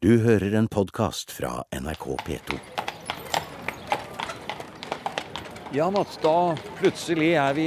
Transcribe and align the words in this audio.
Du 0.00 0.14
hører 0.24 0.54
en 0.56 0.64
podkast 0.64 1.28
fra 1.28 1.58
NRK 1.76 2.04
P2. 2.24 2.54
Ja, 5.76 5.90
Mats, 5.92 6.14
da 6.22 6.54
plutselig 6.78 7.34
er 7.36 7.52
vi 7.58 7.66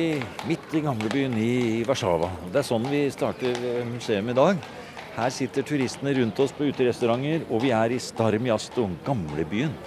midt 0.50 0.74
i 0.74 0.82
gamlebyen 0.82 1.36
i 1.38 1.84
Warszawa. 1.86 2.32
Det 2.50 2.64
er 2.64 2.66
sånn 2.66 2.88
vi 2.90 3.04
starter 3.14 3.54
eh, 3.54 3.84
museum 3.86 4.32
i 4.34 4.36
dag. 4.40 4.66
Her 5.14 5.36
sitter 5.36 5.62
turistene 5.70 6.16
rundt 6.18 6.42
oss 6.42 6.56
på 6.58 6.72
uterestauranter, 6.74 7.46
og 7.54 7.62
vi 7.68 7.70
er 7.78 7.94
i 7.94 8.02
Starmiasto, 8.02 8.88
gamlebyen. 9.06 9.78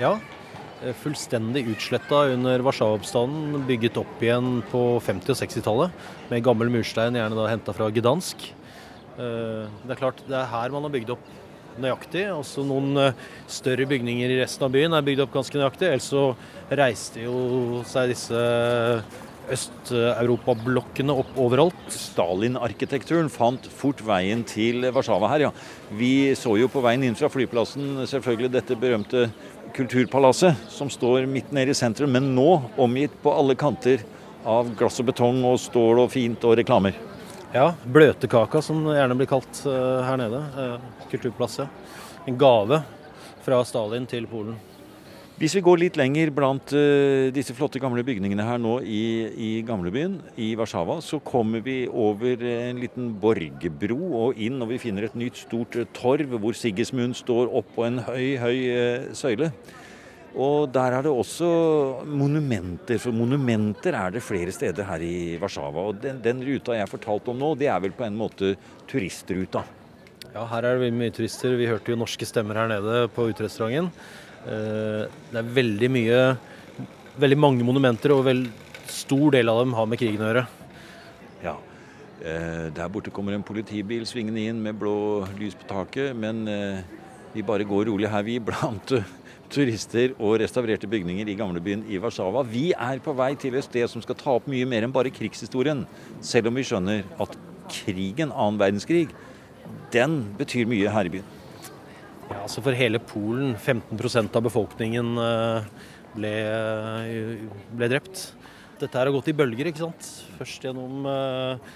Ja, 0.00 0.14
eh, 0.80 0.96
fullstendig 1.04 1.66
utsletta 1.74 2.22
under 2.38 2.64
Warszawa-oppstanden, 2.70 3.68
bygget 3.68 4.00
opp 4.00 4.24
igjen 4.24 4.62
på 4.72 4.96
50- 4.96 5.36
og 5.36 5.42
60-tallet 5.44 6.10
med 6.32 6.48
gammel 6.48 6.72
murstein, 6.72 7.20
gjerne 7.20 7.36
da 7.36 7.52
henta 7.52 7.76
fra 7.76 7.92
Gdansk. 7.92 8.48
Eh, 9.20 9.68
Det 9.84 9.92
er 9.92 10.04
klart, 10.06 10.24
det 10.24 10.40
er 10.40 10.52
her 10.56 10.72
man 10.72 10.88
har 10.88 10.96
bygd 10.96 11.16
opp 11.18 11.30
nøyaktig. 11.80 12.26
Også 12.34 12.64
noen 12.66 12.96
eh, 13.00 13.26
større 13.50 13.88
bygninger 13.90 14.32
i 14.32 14.40
resten 14.42 14.66
av 14.66 14.72
byen 14.74 14.96
er 14.96 15.04
bygd 15.06 15.24
opp 15.26 15.36
ganske 15.36 15.58
nøyaktig. 15.58 15.90
Ellers 15.90 16.08
så 16.12 16.24
reiste 16.72 17.24
jo 17.26 17.82
seg 17.88 18.12
disse 18.12 18.46
Øst-Europa-blokkene 19.52 21.14
opp 21.18 21.32
overalt. 21.40 21.80
Stalin-arkitekturen 21.90 23.30
fant 23.32 23.66
fort 23.74 24.00
veien 24.06 24.44
til 24.48 24.86
Warszawa 24.94 25.30
her, 25.32 25.48
ja. 25.48 25.50
Vi 25.98 26.32
så 26.38 26.54
jo 26.60 26.70
på 26.72 26.82
veien 26.84 27.04
inn 27.08 27.18
fra 27.18 27.30
flyplassen 27.32 28.04
selvfølgelig 28.08 28.52
dette 28.54 28.78
berømte 28.78 29.26
kulturpalasset 29.76 30.68
som 30.72 30.90
står 30.92 31.26
midt 31.30 31.52
nede 31.54 31.74
i 31.74 31.76
sentrum, 31.78 32.12
men 32.14 32.32
nå 32.36 32.62
omgitt 32.80 33.14
på 33.24 33.34
alle 33.34 33.58
kanter 33.58 34.04
av 34.48 34.70
glass 34.78 35.00
og 35.02 35.10
betong 35.10 35.42
og 35.48 35.60
stål 35.62 36.04
og 36.04 36.12
fint 36.14 36.44
og 36.46 36.56
reklamer. 36.60 36.96
Ja, 37.52 37.74
Bløtkaka, 37.84 38.62
som 38.64 38.78
det 38.86 38.94
gjerne 38.96 39.16
blir 39.18 39.28
kalt 39.28 39.58
eh, 39.68 40.04
her 40.06 40.16
nede. 40.16 40.38
eh, 40.56 41.08
Kulturplass, 41.10 41.58
ja. 41.60 41.66
En 42.24 42.38
gave 42.40 42.78
fra 43.44 43.58
Stalin 43.68 44.06
til 44.08 44.24
Polen. 44.30 44.56
Hvis 45.36 45.56
vi 45.58 45.62
går 45.64 45.80
litt 45.82 45.98
lenger 46.00 46.30
blant 46.32 46.72
eh, 46.72 47.28
disse 47.34 47.52
flotte 47.52 47.80
gamle 47.82 48.04
bygningene 48.08 48.46
her 48.46 48.56
nå 48.62 48.78
i, 48.88 49.02
i 49.36 49.50
gamlebyen 49.68 50.16
i 50.40 50.54
Warszawa, 50.56 50.96
så 51.04 51.20
kommer 51.20 51.60
vi 51.66 51.82
over 51.88 52.40
en 52.54 52.80
liten 52.80 53.12
borgerbro 53.20 54.00
og 54.22 54.40
inn, 54.40 54.56
og 54.64 54.72
vi 54.72 54.80
finner 54.80 55.10
et 55.10 55.18
nytt 55.20 55.44
stort 55.44 55.76
torv 55.98 56.32
hvor 56.38 56.56
Sigismund 56.56 57.18
står 57.20 57.52
oppå 57.52 57.84
en 57.84 58.00
høy, 58.08 58.38
høy 58.40 58.58
søyle. 59.18 59.52
Og 60.32 60.70
der 60.72 60.94
er 60.96 61.04
det 61.04 61.12
også 61.12 61.46
monumenter, 62.08 62.96
for 63.02 63.12
monumenter 63.12 63.92
er 63.98 64.14
det 64.14 64.22
flere 64.24 64.52
steder 64.54 64.86
her 64.88 65.02
i 65.04 65.36
Warszawa. 65.42 65.88
Og 65.90 65.98
den, 66.00 66.22
den 66.24 66.40
ruta 66.46 66.76
jeg 66.78 66.88
fortalte 66.88 67.32
om 67.34 67.40
nå, 67.42 67.52
det 67.60 67.68
er 67.68 67.82
vel 67.84 67.92
på 67.92 68.06
en 68.06 68.16
måte 68.16 68.54
turistruta. 68.88 69.60
Ja, 70.32 70.46
her 70.48 70.64
er 70.64 70.78
det 70.78 70.86
veldig 70.86 71.00
mye 71.02 71.12
turister. 71.12 71.52
Vi 71.60 71.68
hørte 71.68 71.92
jo 71.92 71.98
norske 72.00 72.24
stemmer 72.24 72.62
her 72.62 72.70
nede 72.70 73.04
på 73.12 73.28
uterestauranten. 73.28 73.90
Eh, 74.48 75.04
Det 75.32 75.38
er 75.42 75.54
veldig 75.60 75.90
mye 75.92 76.22
Veldig 77.12 77.36
mange 77.36 77.64
monumenter, 77.68 78.08
og 78.14 78.22
vel 78.24 78.46
stor 78.88 79.34
del 79.34 79.50
av 79.52 79.58
dem 79.60 79.74
har 79.76 79.84
med 79.84 80.00
krigen 80.00 80.22
å 80.24 80.30
gjøre. 80.30 80.46
Ja. 81.44 81.52
Eh, 82.24 82.70
der 82.72 82.88
borte 82.88 83.12
kommer 83.12 83.36
en 83.36 83.44
politibil 83.44 84.06
svingende 84.08 84.40
inn 84.40 84.62
med 84.64 84.78
blå 84.80 85.26
lys 85.36 85.52
på 85.60 85.68
taket, 85.68 86.16
men 86.16 86.40
eh, 86.48 86.80
vi 87.34 87.44
bare 87.44 87.68
går 87.68 87.90
rolig 87.90 88.08
her, 88.08 88.24
vi, 88.24 88.38
blant 88.40 88.94
turister 89.52 90.14
og 90.16 90.38
restaurerte 90.40 90.88
bygninger 90.90 91.28
i 91.28 91.36
gamlebyen 91.36 91.84
i 91.92 91.98
Warszawa. 92.00 92.44
Vi 92.48 92.70
er 92.72 93.02
på 93.04 93.14
vei 93.16 93.32
til 93.40 93.56
et 93.58 93.66
sted 93.66 93.84
som 93.90 94.02
skal 94.04 94.16
ta 94.18 94.36
opp 94.38 94.48
mye 94.50 94.68
mer 94.68 94.86
enn 94.86 94.94
bare 94.94 95.12
krigshistorien, 95.12 95.84
selv 96.24 96.48
om 96.50 96.58
vi 96.58 96.64
skjønner 96.66 97.04
at 97.22 97.36
krigen, 97.72 98.32
annen 98.32 98.60
verdenskrig, 98.60 99.06
den 99.92 100.22
betyr 100.38 100.68
mye 100.70 100.92
her 100.92 101.08
i 101.08 101.14
byen. 101.18 101.30
Ja, 102.30 102.42
altså 102.46 102.64
For 102.64 102.76
hele 102.76 103.00
Polen, 103.02 103.54
15% 103.60 104.38
av 104.38 104.46
befolkningen 104.46 105.12
eh, 105.20 105.70
ble, 106.16 106.32
eh, 106.32 107.46
ble 107.76 107.90
drept. 107.92 108.30
Dette 108.80 108.96
her 108.96 109.06
har 109.06 109.14
gått 109.14 109.30
i 109.30 109.36
bølger, 109.36 109.68
ikke 109.68 109.84
sant. 109.84 110.08
Først 110.38 110.64
gjennom 110.64 111.04
eh, 111.08 111.72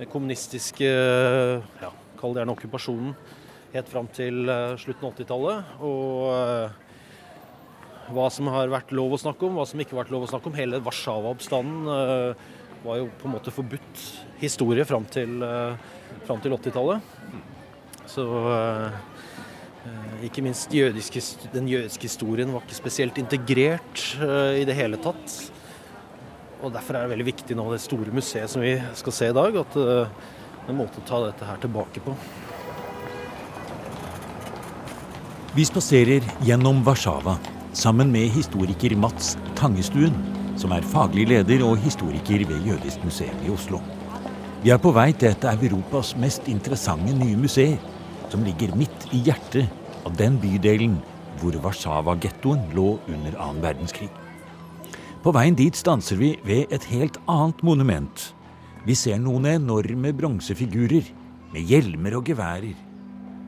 den 0.00 0.10
kommunistiske 0.10 0.88
ja, 0.88 1.92
Kall 2.18 2.34
det 2.34 2.42
gjerne 2.42 2.56
okkupasjonen. 2.56 3.14
Helt 3.74 3.90
fram 3.90 4.06
til 4.14 4.46
slutten 4.78 5.06
av 5.06 5.14
80-tallet. 5.14 5.70
Og 5.82 6.82
hva 8.12 8.28
som 8.32 8.50
har 8.52 8.72
vært 8.72 8.92
lov 8.96 9.14
å 9.14 9.20
snakke 9.20 9.46
om, 9.46 9.56
hva 9.58 9.66
som 9.68 9.80
ikke 9.80 9.94
har 9.94 10.02
vært 10.02 10.12
lov 10.14 10.26
å 10.26 10.30
snakke 10.32 10.50
om. 10.50 10.58
Hele 10.58 10.82
Warszawa-oppstanden 10.84 11.88
eh, 11.94 12.44
var 12.84 13.00
jo 13.00 13.08
på 13.20 13.28
en 13.28 13.34
måte 13.36 13.54
forbudt 13.54 14.04
historie 14.42 14.84
fram 14.88 15.06
til, 15.08 15.40
eh, 15.44 15.90
til 16.28 16.56
80-tallet. 16.58 17.10
Så 18.10 18.26
eh, 18.52 19.00
ikke 20.28 20.44
minst 20.44 20.72
jødiske, 20.74 21.22
den 21.54 21.68
jødiske 21.68 22.08
historien 22.08 22.52
var 22.52 22.64
ikke 22.64 22.82
spesielt 22.82 23.18
integrert 23.20 24.06
eh, 24.20 24.60
i 24.62 24.68
det 24.68 24.76
hele 24.76 25.00
tatt. 25.00 25.38
Og 26.64 26.72
Derfor 26.72 26.96
er 26.96 27.04
det 27.04 27.14
veldig 27.14 27.28
viktig 27.28 27.56
nå, 27.56 27.66
det 27.72 27.82
store 27.84 28.12
museet 28.14 28.52
som 28.52 28.64
vi 28.64 28.76
skal 28.96 29.16
se 29.16 29.28
i 29.32 29.36
dag, 29.36 29.60
at 29.64 29.80
eh, 29.80 30.24
en 30.68 30.78
måte 30.78 31.00
å 31.00 31.08
ta 31.08 31.20
dette 31.26 31.48
her 31.48 31.60
tilbake 31.60 32.04
på. 32.04 32.16
Vi 35.54 35.64
spaserer 35.68 36.24
gjennom 36.42 36.80
Warszawa 36.86 37.36
sammen 37.74 38.12
med 38.12 38.30
historiker 38.30 38.94
Mats 38.96 39.34
Tangestuen, 39.58 40.14
som 40.56 40.72
er 40.72 40.86
faglig 40.86 41.26
leder 41.32 41.64
og 41.66 41.80
historiker 41.82 42.44
ved 42.46 42.66
Jødisk 42.68 43.02
museum 43.04 43.40
i 43.42 43.50
Oslo. 43.50 43.80
Vi 44.62 44.70
er 44.70 44.78
på 44.78 44.92
vei 44.94 45.10
til 45.12 45.32
et 45.32 45.46
av 45.48 45.62
Europas 45.62 46.14
mest 46.16 46.46
interessante 46.48 47.12
nye 47.18 47.36
museer, 47.36 47.80
som 48.30 48.44
ligger 48.46 48.76
midt 48.78 49.08
i 49.12 49.24
hjertet 49.26 49.66
av 50.06 50.14
den 50.16 50.38
bydelen 50.40 51.00
hvor 51.40 51.56
Warszawa-gettoen 51.64 52.62
lå 52.76 52.94
under 53.10 53.34
annen 53.42 53.60
verdenskrig. 53.64 54.08
På 55.24 55.34
veien 55.34 55.56
dit 55.58 55.74
stanser 55.76 56.20
vi 56.20 56.34
ved 56.46 56.72
et 56.72 56.86
helt 56.92 57.18
annet 57.26 57.60
monument. 57.66 58.30
Vi 58.86 58.94
ser 58.94 59.18
noen 59.18 59.48
enorme 59.50 60.14
bronsefigurer 60.14 61.10
med 61.52 61.70
hjelmer 61.70 62.20
og 62.20 62.30
geværer. 62.30 62.74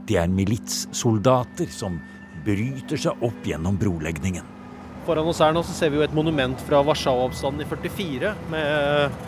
De 0.07 0.19
er 0.19 0.31
militssoldater 0.33 1.71
som 1.71 2.01
bryter 2.47 3.01
seg 3.01 3.25
opp 3.27 3.47
gjennom 3.47 3.79
brolegningen. 3.81 4.55
Foran 5.07 5.29
oss 5.31 5.43
her 5.43 5.55
nå 5.55 5.63
så 5.67 5.75
ser 5.75 5.93
vi 5.93 6.01
jo 6.01 6.05
et 6.07 6.15
monument 6.15 6.61
fra 6.67 6.81
Warszawa-oppstanden 6.87 7.63
i 7.63 7.69
44 7.71 8.33
med 8.51 9.19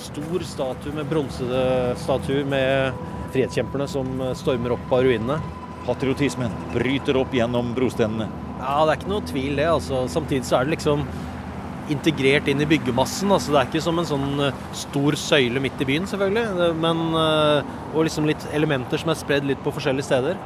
stor 0.00 0.44
statue 0.46 0.94
med 0.96 1.08
bronsestatue 1.10 2.44
med 2.48 3.00
frihetskjemperne 3.34 3.88
som 3.90 4.22
stormer 4.38 4.76
opp 4.76 4.94
av 4.96 5.04
ruinene. 5.06 5.40
Patriotismen 5.86 6.54
bryter 6.74 7.18
opp 7.20 7.34
gjennom 7.34 7.74
brostenene. 7.76 8.28
Ja, 8.60 8.78
det 8.84 8.94
er 8.94 9.00
ikke 9.00 9.12
noe 9.12 9.28
tvil 9.28 9.60
det. 9.60 9.68
altså. 9.72 10.04
Samtidig 10.12 10.48
så 10.48 10.60
er 10.60 10.68
det 10.68 10.76
liksom 10.76 11.04
integrert 11.90 12.48
inn 12.48 12.60
i 12.62 12.68
byggemassen. 12.70 13.32
altså 13.32 13.52
Det 13.52 13.60
er 13.60 13.70
ikke 13.70 13.84
som 13.84 13.98
en 13.98 14.08
sånn 14.08 14.42
eh, 14.46 14.66
stor 14.76 15.16
søyle 15.18 15.62
midt 15.62 15.80
i 15.82 15.88
byen, 15.88 16.08
selvfølgelig. 16.10 16.74
Men, 16.80 17.00
eh, 17.18 17.72
og 17.94 18.04
liksom 18.06 18.28
litt 18.28 18.46
elementer 18.56 19.00
som 19.02 19.12
er 19.12 19.18
spredd 19.18 19.48
litt 19.48 19.62
på 19.64 19.72
forskjellige 19.74 20.06
steder. 20.10 20.38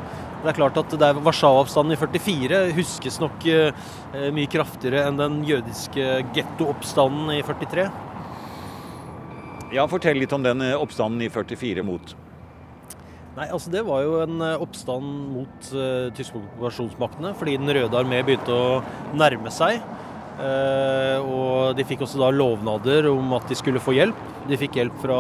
Det 0.45 0.51
er 0.53 0.59
klart 0.59 0.77
at 0.77 0.93
det 1.01 1.07
er 1.07 1.21
Warszawa-oppstanden 1.25 1.95
i 1.95 1.97
44 1.97 2.59
huskes 2.77 3.17
nok 3.23 3.47
eh, 3.49 3.87
mye 4.37 4.51
kraftigere 4.53 5.07
enn 5.09 5.17
den 5.17 5.39
jødiske 5.49 6.19
getto-oppstanden 6.37 7.33
i 7.33 7.39
43. 7.47 7.87
Ja, 9.73 9.87
Fortell 9.89 10.21
litt 10.21 10.35
om 10.37 10.45
den 10.45 10.61
eh, 10.61 10.77
oppstanden 10.77 11.25
i 11.25 11.31
44 11.33 11.87
mot. 11.89 12.13
Nei, 13.39 13.49
altså 13.49 13.73
Det 13.73 13.87
var 13.89 14.05
jo 14.05 14.21
en 14.21 14.45
eh, 14.45 14.61
oppstand 14.61 15.17
mot 15.33 15.73
uh, 15.73 16.13
tyske 16.15 16.37
okkupasjonsmaktene 16.39 17.33
fordi 17.41 17.57
Den 17.59 17.73
røde 17.75 17.99
armé 17.99 18.21
begynte 18.23 18.53
å 18.53 18.79
nærme 19.17 19.51
seg. 19.51 19.81
Uh, 20.35 21.25
og 21.25 21.79
de 21.79 21.89
fikk 21.89 22.05
også 22.05 22.21
da 22.21 22.29
lovnader 22.35 23.09
om 23.09 23.33
at 23.39 23.49
de 23.49 23.57
skulle 23.57 23.83
få 23.83 23.97
hjelp. 23.97 24.21
De 24.51 24.61
fikk 24.61 24.77
hjelp 24.77 25.01
fra 25.01 25.19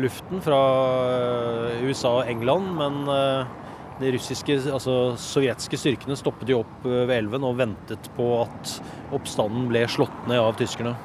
luften, 0.00 0.42
fra 0.44 0.60
uh, 0.60 1.82
USA 1.86 2.20
og 2.20 2.30
England, 2.30 2.70
men 2.78 3.00
eh, 3.12 3.56
de 4.00 4.14
russiske, 4.16 4.56
altså 4.72 4.96
sovjetiske 5.20 5.78
styrkene 5.80 6.16
stoppet 6.18 6.50
jo 6.52 6.62
opp 6.64 6.88
eh, 6.88 7.04
ved 7.04 7.16
elven 7.18 7.46
og 7.46 7.58
ventet 7.60 8.10
på 8.16 8.32
at 8.42 8.76
oppstanden 9.16 9.68
ble 9.70 9.86
slått 9.90 10.28
ned 10.30 10.40
av 10.40 10.56
tyskerne. 10.60 10.96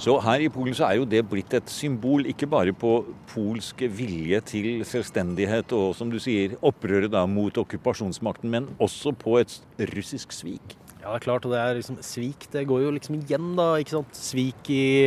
Så 0.00 0.16
her 0.18 0.42
i 0.42 0.48
Polen 0.50 0.74
så 0.74 0.88
er 0.88 0.96
jo 0.98 1.06
det 1.06 1.20
blitt 1.30 1.52
et 1.54 1.68
symbol 1.70 2.26
ikke 2.26 2.48
bare 2.50 2.72
på 2.74 2.96
polsk 3.30 3.84
vilje 3.94 4.40
til 4.50 4.82
selvstendighet 4.88 5.70
og 5.76 5.92
som 5.94 6.10
du 6.10 6.18
sier, 6.22 6.56
opprøret 6.66 7.12
da 7.14 7.22
mot 7.30 7.62
okkupasjonsmakten, 7.62 8.50
men 8.50 8.66
også 8.82 9.14
på 9.14 9.38
et 9.38 9.54
russisk 9.94 10.34
svik. 10.34 10.74
Ja, 11.04 11.12
det 11.12 11.20
er 11.20 11.24
klart, 11.26 11.44
og 11.46 11.52
det 11.52 11.60
er 11.60 11.76
liksom 11.76 11.98
svik. 12.00 12.46
Det 12.50 12.64
går 12.66 12.80
jo 12.86 12.90
liksom 12.96 13.18
igjen, 13.20 13.50
da. 13.58 13.74
ikke 13.76 13.92
sant? 13.92 14.16
Svik 14.16 14.70
i, 14.72 15.04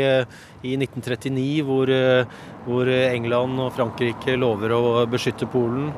i 0.61 0.75
1939, 0.77 1.65
hvor, 1.65 1.89
eh, 1.91 2.37
hvor 2.67 2.91
England 2.93 3.59
og 3.63 3.73
Frankrike 3.75 4.37
lover 4.37 4.75
å 4.77 4.81
beskytte 5.09 5.49
Polen. 5.49 5.89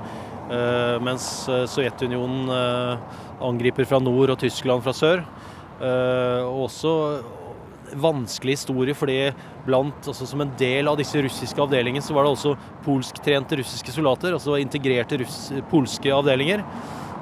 Eh, 0.50 0.96
mens 1.06 1.26
eh, 1.50 1.66
Sovjetunionen 1.70 2.54
eh, 2.54 3.18
angriper 3.46 3.88
fra 3.90 4.02
nord 4.04 4.36
og 4.36 4.42
Tyskland 4.42 4.86
fra 4.86 4.96
sør. 4.96 5.24
Og 5.80 6.66
også 6.66 6.90
vanskelig 7.96 8.58
historie, 8.58 8.94
fordi 8.94 9.32
blant, 9.66 10.08
altså 10.08 10.28
som 10.28 10.44
en 10.44 10.52
del 10.60 10.90
av 10.92 10.98
disse 11.00 11.22
russiske 11.24 11.62
avdelingene 11.64 12.04
så 12.04 12.16
var 12.16 12.26
det 12.26 12.34
også 12.34 12.56
polsktrente 12.86 13.60
russiske 13.60 13.94
soldater, 13.96 14.36
altså 14.36 14.58
integrerte 14.60 15.22
russ, 15.24 15.40
polske 15.72 16.12
avdelinger. 16.14 16.64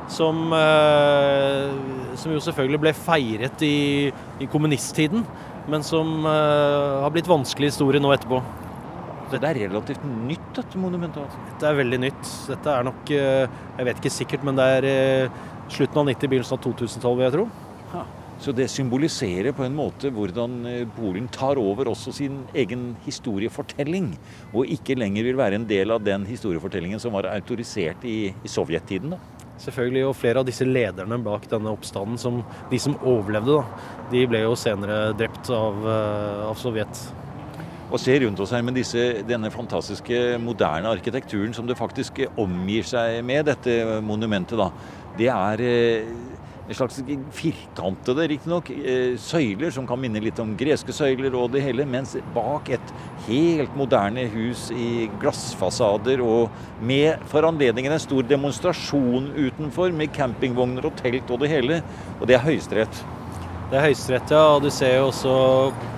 Som, 0.07 0.53
eh, 0.55 2.15
som, 2.15 2.31
jo 2.31 2.39
selvfølgelig 2.39 2.79
ble 2.79 2.93
feiret 2.95 3.63
i, 3.67 4.07
i 4.39 4.47
kommunisttiden, 4.47 5.25
men 5.67 5.83
som 5.83 6.23
eh, 6.23 7.01
har 7.03 7.11
blitt 7.11 7.27
vanskelig 7.27 7.73
historie 7.73 7.99
nå 7.99 8.13
etterpå. 8.15 8.39
Det 9.27 9.43
er 9.43 9.57
relativt 9.67 10.03
nytt, 10.07 10.51
dette 10.55 10.79
monumentet? 10.79 11.25
altså. 11.25 11.39
Dette 11.49 11.67
er 11.67 11.79
veldig 11.81 11.99
nytt. 12.05 12.29
Dette 12.47 12.73
er 12.73 12.85
nok 12.87 13.09
eh, 13.11 13.57
Jeg 13.77 13.87
vet 13.89 13.99
ikke 14.01 14.13
sikkert, 14.17 14.45
men 14.47 14.59
det 14.59 14.67
er 14.77 14.87
eh, 14.87 15.41
slutten 15.73 15.99
av 15.99 16.07
90-, 16.13 16.31
begynnelsen 16.31 16.55
av 16.55 16.61
2000-tallet, 16.63 17.19
vil 17.19 17.27
jeg 17.27 17.35
tro. 17.35 17.47
Så 18.37 18.53
det 18.53 18.67
symboliserer 18.69 19.49
på 19.57 19.65
en 19.65 19.75
måte 19.75 20.11
hvordan 20.13 20.57
eh, 20.69 20.83
Polen 20.95 21.27
tar 21.33 21.59
over 21.59 21.89
også 21.91 22.13
sin 22.15 22.39
egen 22.55 22.91
historiefortelling, 23.03 24.13
og 24.53 24.71
ikke 24.77 24.95
lenger 24.95 25.27
vil 25.27 25.39
være 25.41 25.59
en 25.59 25.67
del 25.67 25.91
av 25.91 26.05
den 26.05 26.27
historiefortellingen 26.29 27.01
som 27.01 27.17
var 27.17 27.27
autorisert 27.33 28.07
i, 28.07 28.31
i 28.31 28.53
sovjettiden. 28.53 29.17
da. 29.17 29.21
Selvfølgelig, 29.57 30.05
og 30.05 30.15
flere 30.15 30.39
av 30.39 30.47
disse 30.47 30.67
lederne 30.69 31.17
bak 31.25 31.49
denne 31.51 31.73
oppstanden, 31.73 32.19
som, 32.21 32.43
de 32.71 32.79
som 32.79 32.95
overlevde, 33.01 33.57
da, 33.57 33.87
de 34.13 34.27
ble 34.29 34.45
jo 34.45 34.55
senere 34.55 35.15
drept 35.17 35.49
av, 35.51 35.81
av 36.53 36.59
Sovjet. 36.61 37.07
Og 37.87 38.01
se 38.03 38.17
rundt 38.19 38.39
oss 38.43 38.51
her 38.51 38.65
med 38.67 38.75
disse, 38.75 39.03
denne 39.27 39.51
fantastiske 39.53 40.17
moderne 40.43 40.91
arkitekturen 40.91 41.53
som 41.55 41.67
det 41.69 41.77
faktisk 41.79 42.19
omgir 42.35 42.83
seg 42.87 43.21
med, 43.23 43.47
dette 43.47 44.01
monumentet. 44.03 44.59
da. 44.59 44.71
Det 45.17 45.29
er 45.31 45.63
eh, 45.63 46.09
en 46.67 46.75
slags 46.75 46.99
firkantede, 47.31 48.27
riktignok, 48.27 48.69
eh, 48.75 49.15
søyler 49.15 49.71
som 49.71 49.87
kan 49.87 50.01
minne 50.03 50.19
litt 50.19 50.39
om 50.43 50.51
greske 50.59 50.91
søyler 50.91 51.31
og 51.39 51.53
det 51.53 51.63
hele, 51.63 51.87
mens 51.87 52.17
bak 52.35 52.73
et 52.75 52.93
helt 53.29 53.75
moderne 53.79 54.27
hus 54.35 54.67
i 54.75 55.07
glassfasader 55.21 56.19
og 56.25 56.51
med 56.83 57.23
for 57.31 57.47
anledningen 57.47 57.95
en 57.95 58.03
stor 58.03 58.27
demonstrasjon 58.27 59.31
utenfor 59.37 59.95
med 59.95 60.11
campingvogner 60.11 60.91
og 60.91 60.99
telt 60.99 61.31
og 61.31 61.39
det 61.39 61.55
hele. 61.55 61.79
Og 62.19 62.27
det 62.27 62.35
er 62.35 62.43
Høyesterett. 62.43 63.05
Det 63.67 63.75
er 63.75 63.83
Høyesterett, 63.83 64.31
ja. 64.31 64.43
Og 64.55 64.61
du 64.63 64.69
ser 64.71 64.93
jo 64.95 65.09
også 65.09 65.31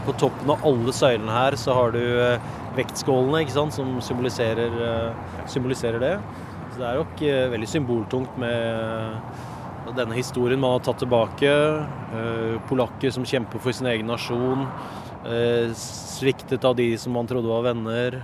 på 0.08 0.16
toppen 0.18 0.50
av 0.50 0.64
alle 0.66 0.94
søylene 0.96 1.34
her, 1.36 1.58
så 1.60 1.76
har 1.78 1.94
du 1.94 2.02
eh, 2.02 2.48
vektskålene, 2.78 3.44
ikke 3.44 3.54
sant, 3.60 3.76
som 3.76 3.92
symboliserer, 4.02 4.78
eh, 4.88 5.44
symboliserer 5.54 6.02
det. 6.02 6.16
Så 6.72 6.82
det 6.82 6.88
er 6.88 6.98
nok 6.98 7.22
eh, 7.28 7.44
veldig 7.54 7.70
symboltungt 7.70 8.40
med 8.42 9.94
denne 9.98 10.18
historien 10.18 10.62
man 10.62 10.78
har 10.78 10.82
tatt 10.86 11.02
tilbake. 11.02 11.52
Polakker 12.70 13.14
som 13.14 13.26
kjemper 13.26 13.62
for 13.62 13.74
sin 13.74 13.90
egen 13.90 14.10
nasjon. 14.10 14.68
Sviktet 15.74 16.68
av 16.68 16.76
de 16.78 16.92
som 17.02 17.16
man 17.18 17.30
trodde 17.30 17.50
var 17.50 17.66
venner. 17.72 18.20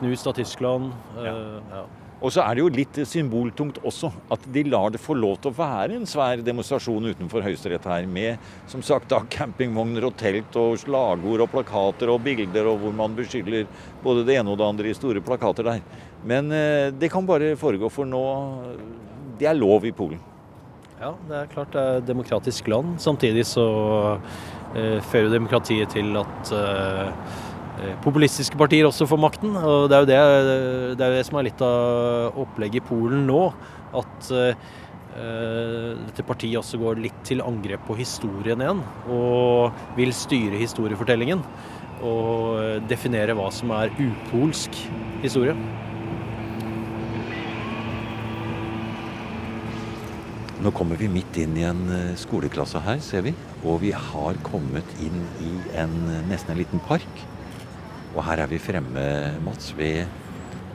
Knust 0.00 0.26
av 0.26 0.34
Tyskland. 0.40 0.90
Ja. 1.22 1.36
Ja. 1.70 1.84
Og 2.20 2.32
så 2.34 2.42
er 2.44 2.56
det 2.56 2.60
jo 2.62 2.72
litt 2.72 2.98
symboltungt 3.08 3.78
også 3.86 4.10
at 4.32 4.42
de 4.52 4.64
lar 4.68 4.92
det 4.92 5.00
få 5.00 5.14
lov 5.16 5.38
til 5.40 5.52
å 5.52 5.56
være 5.56 5.96
en 5.96 6.08
svær 6.08 6.42
demonstrasjon 6.44 7.08
utenfor 7.14 7.44
Høyesterett 7.46 7.88
her, 7.88 8.04
med 8.04 8.50
som 8.68 8.84
sagt 8.84 9.08
da 9.12 9.22
campingvogner 9.32 10.04
og 10.04 10.18
telt 10.20 10.56
og 10.60 10.76
slagord 10.82 11.46
og 11.46 11.52
plakater 11.54 12.12
og 12.12 12.20
bilder, 12.26 12.68
og 12.68 12.84
hvor 12.84 12.96
man 12.96 13.16
beskylder 13.16 13.64
både 14.04 14.26
det 14.28 14.36
ene 14.36 14.52
og 14.52 14.60
det 14.60 14.68
andre 14.68 14.92
i 14.92 14.96
store 14.96 15.24
plakater 15.24 15.70
der. 15.72 15.84
Men 16.28 16.52
eh, 16.52 16.90
det 16.92 17.08
kan 17.12 17.24
bare 17.28 17.54
foregå, 17.60 17.88
for 17.92 18.08
nå 18.08 18.24
Det 19.40 19.48
er 19.48 19.56
lov 19.56 19.86
i 19.88 19.92
Polen. 19.96 20.20
Ja, 21.00 21.14
det 21.28 21.36
er 21.38 21.46
klart 21.48 21.72
det 21.72 21.80
er 21.80 21.98
et 22.02 22.08
demokratisk 22.10 22.66
land. 22.68 22.98
Samtidig 23.00 23.46
så 23.48 23.64
eh, 24.76 24.98
fører 25.08 25.32
demokratiet 25.32 25.94
til 25.96 26.12
at 26.20 26.52
eh, 26.52 27.38
populistiske 28.04 28.58
partier 28.60 28.88
også 28.88 29.08
får 29.10 29.20
makten. 29.20 29.56
og 29.56 29.88
Det 29.90 29.96
er 29.96 30.04
jo 30.04 30.10
det, 30.10 30.20
det, 30.98 31.04
er 31.04 31.12
jo 31.12 31.18
det 31.18 31.26
som 31.28 31.40
er 31.40 31.48
litt 31.48 31.64
av 31.64 32.38
opplegget 32.44 32.82
i 32.82 32.86
Polen 32.90 33.26
nå. 33.28 33.42
At 34.00 34.30
uh, 34.30 34.70
dette 36.06 36.24
partiet 36.26 36.60
også 36.60 36.78
går 36.78 37.00
litt 37.02 37.20
til 37.26 37.42
angrep 37.42 37.82
på 37.88 37.98
historien 37.98 38.62
igjen. 38.62 38.82
Og 39.10 39.96
vil 39.98 40.14
styre 40.16 40.60
historiefortellingen. 40.60 41.44
Og 42.06 42.80
definere 42.88 43.36
hva 43.36 43.50
som 43.52 43.74
er 43.76 43.92
upolsk 44.00 44.76
historie. 45.24 45.56
Nå 50.60 50.68
kommer 50.76 50.98
vi 51.00 51.08
midt 51.08 51.38
inn 51.40 51.54
i 51.56 51.64
en 51.64 51.86
eh, 51.88 52.16
skoleklasse 52.20 52.82
her, 52.84 52.98
ser 53.00 53.24
vi. 53.24 53.32
Og 53.64 53.78
vi 53.80 53.94
har 53.96 54.40
kommet 54.44 54.96
inn 55.00 55.22
i 55.40 55.52
en, 55.80 55.94
nesten 56.28 56.52
en 56.52 56.60
liten 56.60 56.82
park. 56.84 57.22
Og 58.14 58.24
her 58.26 58.42
er 58.42 58.50
vi 58.50 58.60
fremme, 58.62 59.04
Mats, 59.44 59.72
ved 59.78 60.08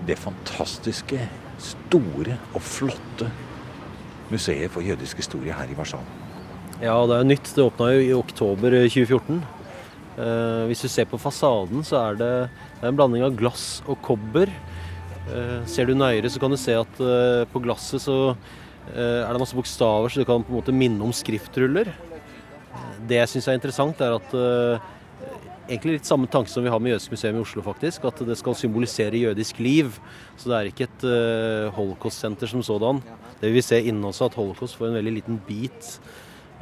det 0.08 0.18
fantastiske, 0.22 1.20
store 1.60 2.36
og 2.54 2.62
flotte 2.64 3.30
museet 4.32 4.72
for 4.74 4.84
jødisk 4.84 5.22
historie 5.22 5.56
her 5.56 5.70
i 5.72 5.78
Warszawa. 5.78 6.04
Ja, 6.82 6.96
det 7.08 7.18
er 7.18 7.28
nytt. 7.28 7.52
Det 7.56 7.64
åpna 7.64 7.92
jo 7.94 8.02
i 8.04 8.14
oktober 8.16 8.76
2014. 8.88 9.40
Eh, 10.16 10.66
hvis 10.70 10.84
du 10.84 10.90
ser 10.92 11.08
på 11.08 11.20
fasaden, 11.20 11.84
så 11.88 12.02
er 12.02 12.20
det, 12.20 12.34
det 12.80 12.84
er 12.84 12.92
en 12.92 13.00
blanding 13.00 13.24
av 13.24 13.38
glass 13.40 13.80
og 13.88 14.02
kobber. 14.04 14.52
Eh, 15.32 15.60
ser 15.72 15.88
du 15.88 15.96
nøyere, 15.96 16.32
så 16.32 16.42
kan 16.44 16.52
du 16.52 16.60
se 16.60 16.76
at 16.76 17.02
eh, 17.02 17.48
på 17.52 17.64
glasset 17.64 18.04
så 18.04 18.36
Eh, 18.94 19.22
er 19.26 19.32
det 19.34 19.42
masse 19.42 19.58
bokstaver, 19.58 20.12
så 20.12 20.22
du 20.22 20.28
kan 20.28 20.44
på 20.46 20.54
en 20.54 20.60
måte 20.60 20.76
minne 20.76 21.02
om 21.02 21.14
skriftruller. 21.16 21.90
Det 23.10 23.18
jeg 23.18 23.32
syns 23.32 23.48
er 23.50 23.58
interessant, 23.58 24.02
er 24.02 24.18
at 24.20 24.36
egentlig 25.68 25.98
litt 25.98 26.10
samme 26.10 26.28
tanke 26.32 26.52
som 26.52 26.66
vi 26.66 26.72
har 26.72 26.82
med 26.82 26.94
Jødisk 26.94 27.14
museum 27.16 27.40
i 27.40 27.44
Oslo, 27.44 27.64
faktisk. 27.66 28.06
At 28.08 28.22
det 28.28 28.38
skal 28.40 28.58
symbolisere 28.58 29.22
jødisk 29.22 29.60
liv. 29.64 29.98
Så 30.38 30.52
det 30.52 30.58
er 30.58 30.70
ikke 30.70 30.88
et 30.88 31.06
uh, 31.08 31.72
holocaust-senter 31.76 32.50
som 32.52 32.64
sådan. 32.66 33.02
Det 33.40 33.50
vil 33.50 33.58
vi 33.58 33.66
se 33.66 33.82
innen 33.82 34.06
også, 34.06 34.30
at 34.30 34.38
holocaust 34.40 34.78
får 34.78 34.92
en 34.92 35.00
veldig 35.00 35.16
liten 35.18 35.42
bit 35.48 35.96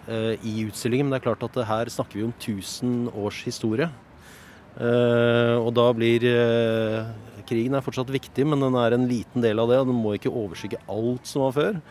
uh, 0.08 0.34
i 0.40 0.64
utstillingen. 0.68 1.08
Men 1.08 1.16
det 1.16 1.22
er 1.22 1.28
klart 1.30 1.46
at 1.50 1.60
her 1.70 1.92
snakker 1.92 2.20
vi 2.20 2.28
om 2.28 2.34
1000 2.38 3.12
års 3.12 3.44
historie. 3.48 3.90
Uh, 4.74 5.60
og 5.60 5.70
da 5.78 5.92
blir 5.94 6.24
Krigen 7.44 7.76
er 7.76 7.84
fortsatt 7.84 8.10
viktig, 8.10 8.46
men 8.48 8.62
den 8.64 8.76
er 8.80 8.96
en 8.96 9.10
liten 9.10 9.44
del 9.44 9.60
av 9.60 9.68
det. 9.70 9.82
og 9.82 9.90
Den 9.92 10.00
må 10.00 10.16
ikke 10.16 10.32
overskygge 10.32 10.80
alt 10.88 11.28
som 11.28 11.44
var 11.44 11.58
før. 11.58 11.82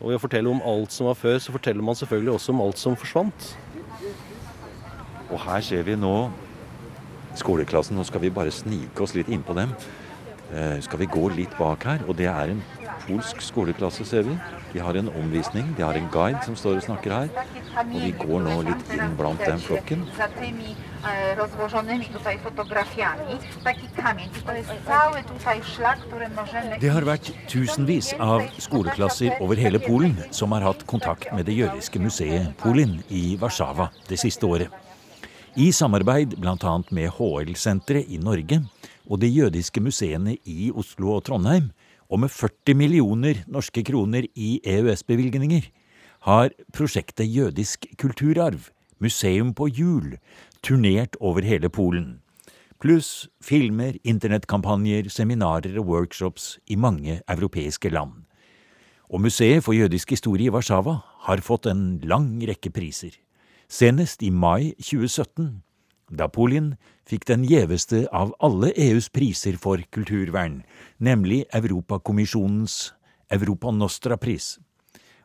Og 0.00 0.10
ved 0.10 0.18
å 0.18 0.24
fortelle 0.24 0.50
om 0.50 0.64
alt 0.66 0.92
som 0.92 1.06
var 1.08 1.16
før, 1.16 1.38
så 1.40 1.54
forteller 1.54 1.84
man 1.84 1.96
selvfølgelig 1.96 2.34
også 2.34 2.52
om 2.52 2.64
alt 2.66 2.80
som 2.80 2.98
forsvant. 2.98 3.52
Og 5.30 5.38
her 5.42 5.62
ser 5.64 5.86
vi 5.86 5.96
nå 5.98 6.16
skoleklassen. 7.40 7.96
Nå 7.96 8.04
skal 8.08 8.24
vi 8.24 8.32
bare 8.34 8.54
snike 8.54 9.02
oss 9.02 9.14
litt 9.16 9.30
innpå 9.32 9.56
dem. 9.56 9.74
Eh, 10.54 10.80
skal 10.80 10.98
vi 10.98 11.06
gå 11.10 11.28
litt 11.34 11.54
bak 11.58 11.84
her, 11.84 12.02
og 12.06 12.16
det 12.16 12.28
er 12.30 12.52
en 12.52 12.62
polsk 13.06 13.40
skoleklasse, 13.42 14.04
ser 14.06 14.22
vi. 14.26 14.36
De 14.72 14.82
har 14.82 14.94
en 14.98 15.08
omvisning, 15.18 15.72
de 15.76 15.82
har 15.82 15.98
en 15.98 16.08
guide 16.12 16.42
som 16.46 16.56
står 16.58 16.78
og 16.80 16.84
snakker 16.86 17.14
her. 17.14 17.28
Og 17.82 17.92
vi 17.94 18.12
går 18.18 18.44
nå 18.44 18.56
litt 18.68 18.94
inn 18.94 19.16
blant 19.18 19.42
den 19.42 19.62
flokken. 19.62 20.04
Det 26.80 26.94
har 26.94 27.10
vært 27.10 27.30
tusenvis 27.50 28.14
av 28.20 28.46
skoleklasser 28.62 29.38
over 29.40 29.60
hele 29.66 29.82
Polen 29.82 30.18
som 30.30 30.54
har 30.54 30.66
hatt 30.70 30.86
kontakt 30.86 31.30
med 31.34 31.46
det 31.46 31.58
jødiske 31.58 32.02
museet 32.02 32.54
Polin 32.62 33.00
i 33.10 33.28
Warszawa 33.40 33.90
det 34.08 34.22
siste 34.22 34.46
året. 34.46 34.85
I 35.56 35.70
samarbeid 35.72 36.34
bl.a. 36.36 36.72
med 36.92 37.14
HL-senteret 37.16 38.10
i 38.12 38.18
Norge 38.20 38.58
og 39.08 39.22
de 39.22 39.30
jødiske 39.32 39.80
museene 39.80 40.34
i 40.44 40.66
Oslo 40.68 41.14
og 41.14 41.22
Trondheim 41.24 41.70
og 42.12 42.20
med 42.20 42.28
40 42.28 42.76
millioner 42.76 43.40
norske 43.48 43.80
kroner 43.88 44.28
i 44.36 44.58
EØS-bevilgninger 44.60 45.70
har 46.28 46.52
prosjektet 46.76 47.32
Jødisk 47.32 47.88
kulturarv, 47.96 48.68
museum 49.00 49.54
på 49.56 49.70
hjul, 49.72 50.18
turnert 50.60 51.16
over 51.24 51.40
hele 51.40 51.72
Polen. 51.72 52.18
Pluss 52.76 53.24
filmer, 53.40 53.96
internettkampanjer, 54.04 55.08
seminarer 55.08 55.80
og 55.80 55.88
workshops 55.88 56.58
i 56.68 56.76
mange 56.76 57.22
europeiske 57.24 57.88
land. 57.96 58.26
Og 59.08 59.24
Museet 59.24 59.64
for 59.64 59.72
jødisk 59.72 60.12
historie 60.12 60.50
i 60.50 60.52
Warszawa 60.52 61.00
har 61.30 61.40
fått 61.40 61.70
en 61.72 61.96
lang 62.04 62.34
rekke 62.44 62.68
priser. 62.68 63.16
Senest 63.68 64.22
i 64.22 64.30
mai 64.30 64.74
2017 64.78 65.62
da 66.10 66.28
Polin 66.30 66.76
fikk 67.06 67.24
den 67.26 67.42
gjeveste 67.46 68.04
av 68.14 68.30
alle 68.38 68.70
EUs 68.78 69.08
priser 69.10 69.56
for 69.58 69.82
kulturvern, 69.90 70.60
nemlig 71.02 71.44
Europakommisjonens 71.54 72.92
Europa 73.30 73.72
Nostra-pris. 73.74 74.58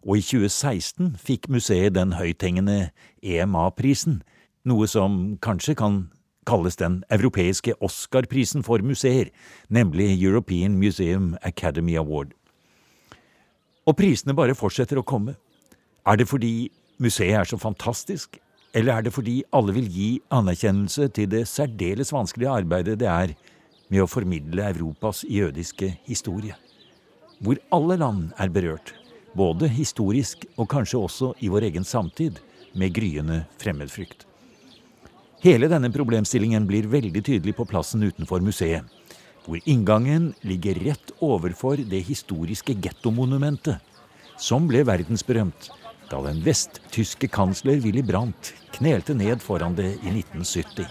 Og 0.02 0.18
i 0.18 0.26
2016 0.26 1.14
fikk 1.22 1.46
museet 1.54 1.94
den 1.94 2.16
høythengende 2.18 2.90
EMA-prisen, 3.22 4.24
noe 4.66 4.90
som 4.90 5.38
kanskje 5.42 5.78
kan 5.78 6.08
kalles 6.50 6.80
den 6.82 7.04
europeiske 7.14 7.76
Oscar-prisen 7.78 8.66
for 8.66 8.82
museer, 8.82 9.30
nemlig 9.70 10.18
European 10.18 10.80
Museum 10.82 11.36
Academy 11.46 11.94
Award. 12.02 12.34
Og 13.86 13.98
prisene 13.98 14.34
bare 14.34 14.58
fortsetter 14.58 14.98
å 14.98 15.06
komme. 15.06 15.38
Er 16.06 16.18
det 16.18 16.30
fordi 16.30 16.72
museet 17.02 17.36
er 17.40 17.50
så 17.50 17.60
fantastisk, 17.60 18.40
Eller 18.74 18.94
er 18.94 19.02
det 19.04 19.12
fordi 19.12 19.42
alle 19.52 19.74
vil 19.76 19.88
gi 19.92 20.22
anerkjennelse 20.32 21.10
til 21.12 21.28
det 21.28 21.42
særdeles 21.50 22.14
vanskelige 22.14 22.54
arbeidet 22.62 23.00
det 23.02 23.08
er 23.12 23.34
med 23.92 24.00
å 24.00 24.08
formidle 24.08 24.64
Europas 24.64 25.26
jødiske 25.28 25.90
historie? 26.08 26.56
Hvor 27.44 27.60
alle 27.76 27.98
land 28.00 28.30
er 28.40 28.48
berørt, 28.48 28.94
både 29.36 29.68
historisk 29.68 30.46
og 30.56 30.70
kanskje 30.72 31.02
også 31.04 31.34
i 31.44 31.50
vår 31.52 31.68
egen 31.68 31.84
samtid, 31.84 32.40
med 32.74 32.94
gryende 32.96 33.42
fremmedfrykt. 33.60 34.24
Hele 35.44 35.68
denne 35.68 35.92
problemstillingen 35.92 36.64
blir 36.64 36.88
veldig 36.88 37.26
tydelig 37.28 37.58
på 37.58 37.68
plassen 37.68 38.08
utenfor 38.08 38.40
museet, 38.40 38.88
hvor 39.44 39.60
inngangen 39.66 40.32
ligger 40.48 40.80
rett 40.86 41.12
overfor 41.20 41.76
det 41.76 42.06
historiske 42.08 42.78
gettomonumentet, 42.80 43.84
som 44.40 44.64
ble 44.70 44.86
verdensberømt 44.88 45.74
da 46.12 46.20
den 46.26 46.42
vesttyske 46.44 47.30
kansler 47.32 47.80
Willy 47.84 48.04
Brandt 48.04 48.54
knelte 48.76 49.16
ned 49.16 49.42
foran 49.44 49.76
det 49.78 49.94
i 50.02 50.12
1970. 50.12 50.88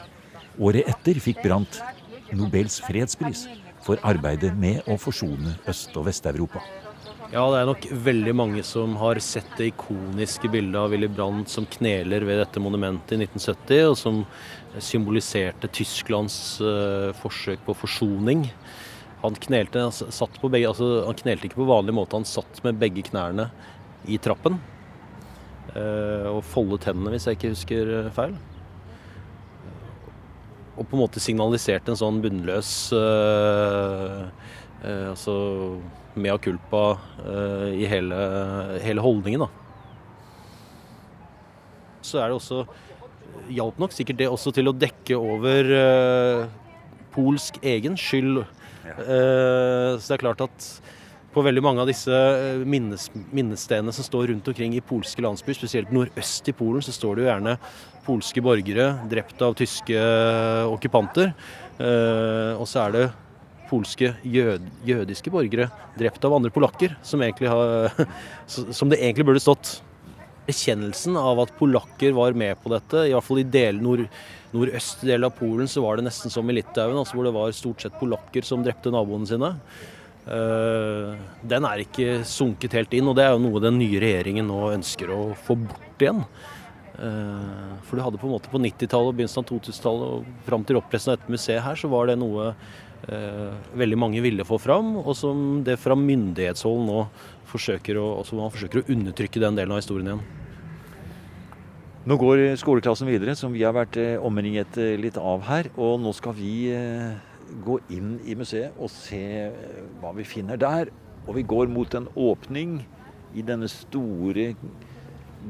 Året 0.60 0.88
etter 0.88 1.20
fikk 1.20 1.42
Brandt 1.44 1.80
Nobels 2.32 2.78
fredspris 2.86 3.46
for 3.84 4.00
arbeidet 4.06 4.52
med 4.56 4.86
å 4.88 4.96
forsone 5.00 5.56
Øst- 5.68 5.96
og 5.96 6.06
Vest-Europa. 6.08 6.62
Ja, 7.30 7.44
det 7.52 7.60
er 7.60 7.68
nok 7.68 7.84
veldig 8.06 8.32
mange 8.34 8.62
som 8.66 8.96
har 8.98 9.20
sett 9.22 9.50
det 9.58 9.68
ikoniske 9.70 10.50
bildet 10.50 10.80
av 10.80 10.90
Willy 10.90 11.06
Brandt 11.06 11.52
som 11.52 11.68
kneler 11.78 12.24
ved 12.26 12.40
dette 12.42 12.62
monumentet 12.62 13.14
i 13.14 13.20
1970, 13.22 13.84
og 13.92 13.96
som 14.00 14.24
symboliserte 14.82 15.70
Tysklands 15.70 16.40
uh, 16.58 17.12
forsøk 17.20 17.62
på 17.68 17.76
forsoning. 17.84 18.48
Han 19.22 19.38
knelte, 19.46 19.84
han, 19.84 20.50
begge, 20.50 20.72
altså, 20.72 20.90
han 21.06 21.22
knelte, 21.22 21.46
ikke 21.46 21.60
på 21.60 21.70
vanlig 21.70 21.94
måte, 21.94 22.18
han 22.18 22.26
satt 22.26 22.64
med 22.66 22.80
begge 22.82 23.04
knærne 23.12 23.50
i 24.10 24.18
trappen. 24.18 24.58
Eh, 25.70 26.26
og 26.26 26.42
folde 26.50 26.80
tennene, 26.82 27.12
hvis 27.14 27.28
jeg 27.28 27.38
ikke 27.38 27.52
husker 27.52 27.92
eh, 27.94 28.10
feil. 28.14 28.34
Og 30.80 30.86
på 30.88 30.96
en 30.96 31.02
måte 31.02 31.22
signaliserte 31.22 31.92
en 31.92 31.98
sånn 32.00 32.22
bunnløs 32.24 32.70
Altså 34.80 35.32
mea 36.16 36.38
culpa 36.40 36.84
i 37.76 37.84
hele, 37.84 38.20
hele, 38.80 39.02
holdningen, 39.04 39.42
da. 39.44 39.50
Så 42.00 42.22
er 42.22 42.30
det 42.30 42.38
også 42.38 42.62
Hjalp 43.52 43.82
nok 43.82 43.92
sikkert 43.92 44.22
det 44.22 44.30
også 44.30 44.54
til 44.56 44.70
å 44.70 44.74
dekke 44.76 45.18
over 45.20 45.68
polsk 47.12 47.58
egen 47.66 47.98
skyld. 48.00 48.40
så 48.86 50.06
det 50.06 50.16
er 50.16 50.22
klart 50.22 50.44
at 50.46 50.70
på 51.34 51.44
veldig 51.46 51.62
mange 51.62 51.82
av 51.82 51.90
disse 51.90 52.10
eh, 52.10 52.62
minnes, 52.66 53.06
minnestedene 53.30 53.94
som 53.94 54.06
står 54.06 54.30
rundt 54.32 54.48
omkring 54.50 54.74
i 54.74 54.82
polske 54.84 55.22
landsbyer, 55.22 55.58
spesielt 55.60 55.92
nordøst 55.94 56.50
i 56.50 56.54
Polen, 56.56 56.82
så 56.82 56.94
står 56.94 57.16
det 57.16 57.24
jo 57.24 57.30
gjerne 57.30 57.56
polske 58.06 58.42
borgere 58.42 58.86
drept 59.10 59.42
av 59.46 59.54
tyske 59.58 59.94
eh, 59.94 60.70
okkupanter. 60.70 61.34
Eh, 61.78 62.56
og 62.56 62.66
så 62.68 62.86
er 62.86 62.96
det 62.96 63.04
polske 63.70 64.10
jød, 64.26 64.66
jødiske 64.88 65.30
borgere 65.30 65.68
drept 65.98 66.24
av 66.26 66.34
andre 66.34 66.50
polakker, 66.50 66.96
som, 67.06 67.22
som, 68.48 68.90
det 68.90 68.98
egentlig 68.98 69.28
burde 69.28 69.44
stått. 69.44 69.76
Erkjennelsen 70.50 71.14
av 71.20 71.38
at 71.44 71.52
polakker 71.60 72.16
var 72.16 72.34
med 72.34 72.58
på 72.58 72.72
dette, 72.72 73.04
i 73.06 73.14
hvert 73.14 73.26
fall 73.26 73.44
i 73.44 73.46
del, 73.46 73.78
nord, 73.84 74.02
nordøst 74.50 75.04
del 75.06 75.28
av 75.28 75.36
Polen, 75.38 75.70
så 75.70 75.84
var 75.84 76.00
det 76.00 76.08
nesten 76.08 76.32
som 76.32 76.48
i 76.50 76.56
Litauen, 76.56 76.98
altså 76.98 77.14
hvor 77.14 77.28
det 77.28 77.36
var 77.36 77.54
stort 77.54 77.84
sett 77.84 77.94
polakker 78.00 78.42
som 78.48 78.64
drepte 78.66 78.90
naboene 78.90 79.30
sine. 79.30 79.52
Eh, 80.28 81.20
den 81.48 81.64
er 81.64 81.82
ikke 81.82 82.20
sunket 82.28 82.76
helt 82.76 82.92
inn, 82.96 83.08
og 83.08 83.16
det 83.16 83.24
er 83.24 83.34
jo 83.34 83.42
noe 83.42 83.62
den 83.62 83.78
nye 83.80 84.00
regjeringen 84.02 84.48
nå 84.50 84.72
ønsker 84.76 85.12
å 85.14 85.20
få 85.46 85.56
bort 85.62 86.02
igjen. 86.04 86.22
Eh, 87.00 87.70
for 87.86 87.96
du 87.96 88.04
hadde 88.04 88.20
på 88.20 88.28
en 88.28 88.36
måte 88.36 88.52
på 88.52 88.60
90-tallet 88.60 89.14
og 89.14 89.16
begynnelsen 89.16 89.42
av 89.42 89.48
2000-tallet 89.48 90.18
og 90.18 90.44
fram 90.48 90.66
til 90.68 90.80
opprettelsen 90.80 91.14
av 91.14 91.18
dette 91.18 91.36
museet 91.36 91.64
her, 91.64 91.80
så 91.80 91.88
var 91.92 92.10
det 92.10 92.18
noe 92.20 92.50
eh, 92.50 93.70
veldig 93.80 94.00
mange 94.00 94.20
ville 94.24 94.44
få 94.44 94.60
fram, 94.60 94.98
og 95.00 95.14
som 95.16 95.62
det 95.64 95.80
fra 95.80 95.96
myndighetshold 95.96 96.84
nå 96.90 97.06
forsøker 97.50 97.98
å, 97.98 98.10
man 98.36 98.52
forsøker 98.52 98.82
å 98.82 98.92
undertrykke 98.92 99.42
den 99.42 99.56
delen 99.56 99.72
av 99.74 99.80
historien 99.80 100.12
igjen. 100.12 100.28
Nå 102.10 102.16
går 102.16 102.44
skoleklassen 102.60 103.08
videre, 103.10 103.34
som 103.36 103.52
vi 103.52 103.64
har 103.64 103.74
vært 103.76 103.98
omringet 104.24 104.78
litt 104.96 105.18
av 105.20 105.42
her. 105.44 105.66
Og 105.76 105.98
nå 106.00 106.14
skal 106.16 106.32
vi 106.32 106.70
gå 107.64 107.78
inn 107.92 108.14
i 108.26 108.36
museet 108.38 108.76
og 108.80 108.90
se 108.92 109.20
eh, 109.48 109.82
hva 110.00 110.12
vi 110.16 110.26
finner 110.28 110.60
der. 110.60 110.90
Og 111.26 111.36
vi 111.36 111.44
går 111.46 111.70
mot 111.70 111.94
en 111.94 112.08
åpning 112.18 112.80
i 113.36 113.44
denne 113.46 113.68
store 113.70 114.50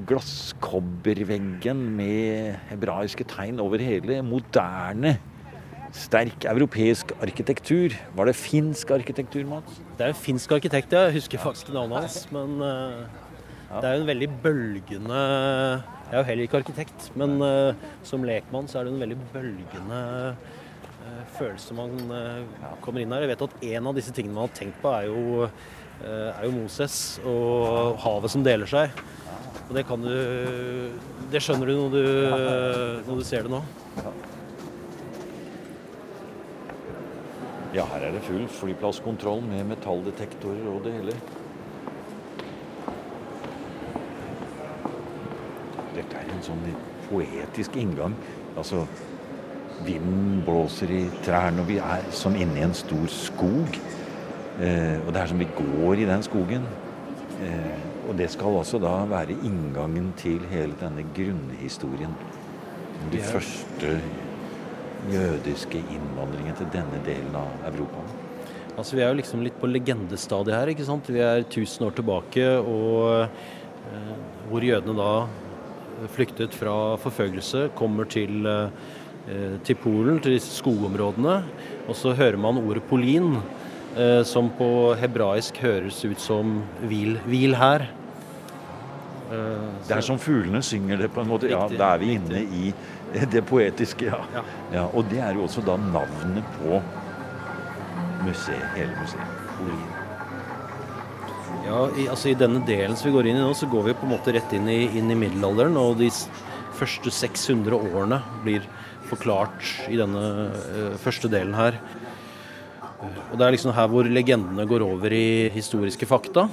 glasskobberveggen 0.06 1.80
med 1.96 2.58
hebraiske 2.70 3.26
tegn 3.30 3.60
over 3.62 3.82
hele. 3.82 4.20
Moderne, 4.26 5.16
sterk 5.94 6.46
europeisk 6.50 7.14
arkitektur. 7.22 7.96
Var 8.16 8.30
det 8.30 8.36
finsk 8.38 8.92
arkitektur, 8.94 9.46
Mats? 9.48 9.80
Det 9.98 10.06
er 10.06 10.14
en 10.14 10.20
finsk 10.20 10.52
arkitekt, 10.58 10.94
jeg 10.94 11.16
husker 11.18 11.42
faktisk 11.42 11.72
navnet 11.74 12.04
hans. 12.04 12.20
Men 12.34 12.60
uh, 12.62 13.80
det 13.80 13.88
er 13.88 13.96
jo 13.96 14.04
en 14.04 14.12
veldig 14.12 14.30
bølgende 14.42 15.18
Jeg 15.18 16.14
er 16.14 16.22
jo 16.22 16.28
heller 16.28 16.46
ikke 16.46 16.62
arkitekt, 16.62 17.10
men 17.18 17.36
uh, 17.42 17.90
som 18.06 18.26
lekmann 18.26 18.70
så 18.70 18.80
er 18.80 18.86
det 18.86 18.94
en 18.94 19.02
veldig 19.02 19.18
bølgende 19.34 20.00
Eh, 20.30 20.59
følelse 21.36 21.76
man 21.76 21.94
eh, 22.14 22.66
kommer 22.84 23.02
inn 23.02 23.12
her. 23.14 23.24
Jeg 23.24 23.32
vet 23.32 23.44
at 23.46 23.64
en 23.70 23.90
av 23.90 23.96
disse 23.98 24.14
tingene 24.16 24.36
man 24.36 24.48
har 24.48 24.56
tenkt 24.56 24.80
på, 24.82 24.92
er 24.92 25.08
jo, 25.08 25.48
eh, 26.02 26.28
er 26.32 26.46
jo 26.46 26.54
Moses 26.56 26.96
og 27.26 27.98
havet 28.04 28.34
som 28.34 28.44
deler 28.46 28.70
seg. 28.70 28.94
Og 29.68 29.76
det 29.76 29.86
kan 29.86 30.02
du 30.02 30.14
Det 31.30 31.38
skjønner 31.38 31.68
du 31.68 31.76
når 31.76 31.92
du, 31.94 32.04
når 33.06 33.20
du 33.20 33.24
ser 33.24 33.46
det 33.46 33.52
nå. 33.52 33.60
Ja, 37.70 37.84
her 37.92 38.08
er 38.08 38.16
det 38.16 38.24
full 38.26 38.48
flyplasskontroll 38.50 39.44
med 39.46 39.68
metalldetektorer 39.70 40.64
og 40.72 40.80
det 40.82 40.96
hele. 40.96 41.14
Dette 45.94 46.18
er 46.18 46.34
en 46.34 46.42
sånn 46.42 46.66
poetisk 47.06 47.78
inngang. 47.78 48.18
Altså 48.58 48.82
Vinden 49.86 50.42
blåser 50.44 50.90
i 50.92 51.04
trærne, 51.24 51.62
og 51.62 51.68
vi 51.70 51.78
er 51.80 52.04
som 52.12 52.36
inni 52.36 52.62
en 52.64 52.74
stor 52.76 53.06
skog. 53.12 53.78
Eh, 54.60 54.98
og 55.06 55.12
det 55.14 55.22
er 55.22 55.30
som 55.30 55.40
vi 55.40 55.48
går 55.56 56.02
i 56.02 56.08
den 56.08 56.24
skogen. 56.26 56.66
Eh, 57.40 57.86
og 58.08 58.16
det 58.18 58.28
skal 58.32 58.58
altså 58.60 58.80
da 58.82 58.92
være 59.08 59.38
inngangen 59.46 60.10
til 60.20 60.42
hele 60.50 60.76
denne 60.80 61.06
grunnhistorien. 61.16 62.12
De 63.12 63.20
ja. 63.20 63.24
første 63.30 63.94
jødiske 65.10 65.80
innvandringen 65.80 66.58
til 66.58 66.68
denne 66.74 67.00
delen 67.06 67.36
av 67.40 67.70
Europa. 67.72 68.04
Altså 68.76 68.96
Vi 68.96 69.02
er 69.02 69.08
jo 69.08 69.20
liksom 69.20 69.44
litt 69.44 69.56
på 69.60 69.70
legendestadiet 69.70 70.56
her. 70.56 70.68
ikke 70.68 70.84
sant? 70.84 71.08
Vi 71.08 71.20
er 71.24 71.44
1000 71.46 71.86
år 71.86 71.96
tilbake, 71.96 72.46
og 72.60 73.22
eh, 73.22 74.16
hvor 74.50 74.60
jødene 74.60 74.96
da 74.98 76.08
flyktet 76.08 76.54
fra 76.56 76.96
forfølgelse, 77.00 77.70
kommer 77.76 78.04
til 78.04 78.44
eh, 78.46 78.68
Eh, 78.68 78.99
til 79.66 79.76
Polen, 79.78 80.20
til 80.24 80.34
disse 80.34 80.56
skogområdene. 80.58 81.36
Og 81.90 81.96
så 81.98 82.14
hører 82.14 82.38
man 82.38 82.58
ordet 82.60 82.82
polin, 82.88 83.36
eh, 83.96 84.22
som 84.24 84.50
på 84.58 84.94
hebraisk 85.00 85.58
høres 85.62 86.04
ut 86.04 86.20
som 86.22 86.60
hvil, 86.86 87.18
hvil 87.26 87.56
her. 87.58 87.88
Eh, 89.30 89.68
det 89.88 89.96
er 89.96 90.06
som 90.06 90.18
fuglene 90.18 90.62
synger 90.62 91.04
det, 91.04 91.10
på 91.14 91.22
en 91.22 91.30
måte. 91.30 91.50
Ja, 91.50 91.66
da 91.70 91.94
er 91.94 92.02
vi 92.02 92.14
inne 92.18 92.42
i 92.42 92.74
det 93.34 93.44
poetiske, 93.46 94.10
ja. 94.10 94.20
ja. 94.34 94.44
ja. 94.74 94.84
Og 94.94 95.06
det 95.10 95.22
er 95.22 95.38
jo 95.38 95.46
også 95.46 95.64
da 95.66 95.76
navnet 95.78 96.46
på 96.58 96.82
museet, 98.26 98.68
hele 98.76 98.94
museet. 98.98 99.38
Polin. 99.58 99.88
Ja, 101.66 101.80
i, 101.98 102.06
altså 102.08 102.30
I 102.30 102.38
denne 102.38 102.62
delen 102.66 102.96
som 102.96 103.10
vi 103.10 103.14
går 103.14 103.28
inn 103.30 103.38
i 103.38 103.42
nå, 103.42 103.50
så 103.54 103.68
går 103.70 103.90
vi 103.90 103.96
på 103.98 104.06
en 104.06 104.14
måte 104.14 104.34
rett 104.34 104.54
inn 104.56 104.70
i, 104.70 104.84
inn 104.98 105.10
i 105.12 105.18
middelalderen. 105.18 105.76
Og 105.78 105.98
de 106.00 106.08
første 106.78 107.12
600 107.12 107.76
årene 107.76 108.22
blir 108.44 108.64
forklart 109.10 109.88
i 109.90 109.98
denne 110.00 110.24
uh, 110.50 110.94
første 111.02 111.30
delen 111.32 111.56
her. 111.58 111.78
Og 113.00 113.38
Det 113.38 113.46
er 113.46 113.54
liksom 113.54 113.74
her 113.74 113.88
hvor 113.90 114.08
legendene 114.08 114.68
går 114.68 114.84
over 114.84 115.12
i 115.14 115.48
historiske 115.54 116.08
fakta. 116.08 116.46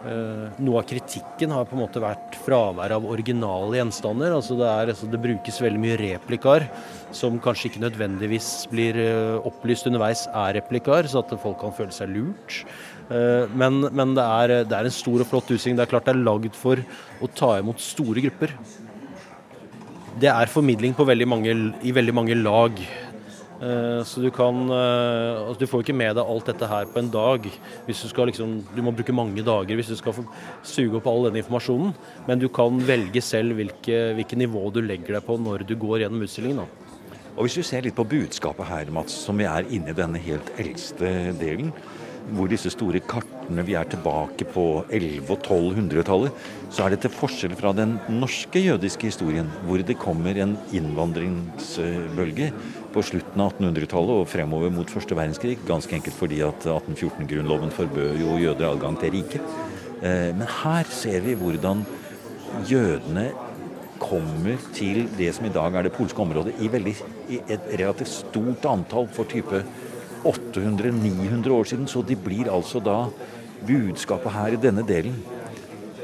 Uh, 0.00 0.48
noe 0.64 0.80
av 0.80 0.86
kritikken 0.88 1.52
har 1.52 1.66
på 1.68 1.76
en 1.76 1.82
måte 1.82 2.00
vært 2.00 2.38
fravær 2.40 2.94
av 2.96 3.04
originale 3.04 3.76
gjenstander. 3.76 4.32
altså 4.32 4.56
det, 4.56 4.68
er, 4.68 4.92
altså 4.94 5.08
det, 5.12 5.20
brukes 5.20 5.60
veldig 5.60 5.82
mye 5.82 5.98
replikaer 6.00 6.64
som 7.12 7.36
kanskje 7.42 7.68
ikke 7.68 7.82
nødvendigvis 7.84 8.48
blir 8.72 8.96
uh, 8.96 9.48
opplyst 9.50 9.90
underveis 9.90 10.24
er 10.30 10.56
replikaer, 10.56 11.10
så 11.10 11.20
at 11.20 11.36
folk 11.42 11.60
kan 11.60 11.76
føle 11.76 11.92
seg 11.92 12.14
lurt. 12.16 12.64
Men, 13.10 13.80
men 13.90 14.12
det, 14.14 14.22
er, 14.22 14.52
det, 14.70 14.70
er, 14.70 14.86
en 14.86 14.94
stor 14.94 15.24
og 15.24 15.26
flott 15.26 15.48
utstilling. 15.50 15.74
Det 15.74 15.82
er 15.82 15.90
klart 15.90 16.04
det 16.06 16.12
er 16.12 16.20
lagd 16.22 16.54
for 16.54 16.78
å 17.18 17.28
ta 17.34 17.56
imot 17.58 17.82
store 17.82 18.22
grupper 18.22 18.54
det 20.18 20.32
er 20.32 20.50
formidling 20.50 20.96
veldig 20.96 21.28
mange, 21.28 21.54
i 21.82 21.94
veldig 21.94 22.14
mange 22.14 22.34
lag. 22.34 22.82
Eh, 23.60 24.00
så 24.08 24.22
du 24.24 24.30
kan 24.32 24.56
eh, 24.72 25.36
altså 25.36 25.60
Du 25.60 25.68
får 25.68 25.82
ikke 25.84 25.92
med 25.92 26.14
deg 26.16 26.24
alt 26.32 26.46
dette 26.48 26.68
her 26.70 26.88
på 26.88 27.02
en 27.02 27.10
dag. 27.12 27.48
Hvis 27.86 28.02
Du 28.02 28.08
skal 28.08 28.30
liksom, 28.32 28.60
du 28.74 28.80
må 28.82 28.94
bruke 28.96 29.12
mange 29.12 29.44
dager 29.44 29.76
hvis 29.76 29.92
du 29.92 29.96
skal 29.98 30.16
suge 30.64 30.96
opp 30.96 31.08
all 31.10 31.28
denne 31.28 31.42
informasjonen. 31.42 31.92
Men 32.26 32.40
du 32.40 32.48
kan 32.48 32.80
velge 32.88 33.22
selv 33.22 33.58
hvilket 33.60 34.16
hvilke 34.16 34.38
nivå 34.40 34.64
du 34.72 34.80
legger 34.80 35.18
deg 35.18 35.26
på 35.26 35.36
når 35.38 35.66
du 35.68 35.76
går 35.76 36.06
gjennom 36.06 36.24
utstillingen. 36.24 36.64
Da. 36.64 36.96
Og 37.36 37.46
Hvis 37.46 37.60
du 37.60 37.62
ser 37.62 37.84
litt 37.84 37.96
på 37.96 38.08
budskapet 38.08 38.66
her, 38.68 38.90
Mats, 38.92 39.14
som 39.26 39.38
vi 39.38 39.46
er 39.48 39.68
inne 39.68 39.92
i 39.92 39.96
denne 39.96 40.20
helt 40.20 40.50
eldste 40.60 41.30
delen, 41.40 41.70
hvor 42.34 42.50
disse 42.50 42.70
store 42.72 43.00
kartene 43.02 43.64
Vi 43.66 43.74
er 43.74 43.88
tilbake 43.90 44.46
på 44.46 44.84
1100- 44.88 45.30
og 45.30 45.42
1200-tallet. 45.42 46.44
Så 46.70 46.84
er 46.84 46.94
det 46.94 47.00
til 47.02 47.14
forskjell 47.14 47.56
fra 47.58 47.72
den 47.74 47.96
norske 48.08 48.62
jødiske 48.62 49.10
historien, 49.10 49.48
hvor 49.66 49.82
det 49.82 49.98
kommer 49.98 50.38
en 50.38 50.56
innvandringsbølge 50.72 52.52
på 52.94 53.04
slutten 53.06 53.42
av 53.42 53.56
1800-tallet 53.58 54.22
og 54.22 54.30
fremover 54.30 54.72
mot 54.74 54.90
første 54.90 55.18
verdenskrig. 55.18 55.58
Ganske 55.68 55.98
enkelt 55.98 56.18
fordi 56.18 56.40
at 56.46 56.66
1814-grunnloven 56.66 57.74
forbød 57.74 58.22
jo 58.22 58.38
jøder 58.38 58.70
adgang 58.70 58.98
til 59.02 59.14
riket. 59.18 59.54
Eh, 60.00 60.30
men 60.36 60.46
her 60.62 60.90
ser 60.90 61.20
vi 61.26 61.36
hvordan 61.38 61.84
jødene 62.70 63.30
kommer 64.00 64.56
til 64.74 65.04
det 65.18 65.34
som 65.36 65.46
i 65.46 65.52
dag 65.52 65.74
er 65.76 65.86
det 65.86 65.92
polske 65.92 66.22
området, 66.22 66.54
i, 66.60 66.70
veldig, 66.72 66.94
i 67.28 67.40
et 67.52 67.70
relativt 67.76 68.12
stort 68.14 68.66
antall 68.70 69.08
for 69.12 69.28
type 69.28 69.60
800-900 70.26 71.54
år 71.54 71.68
siden. 71.70 71.88
Så 71.90 72.02
de 72.06 72.16
blir 72.18 72.50
altså 72.52 72.82
da 72.82 73.04
budskapet 73.66 74.34
her 74.34 74.56
i 74.56 74.60
denne 74.60 74.84
delen 74.86 75.18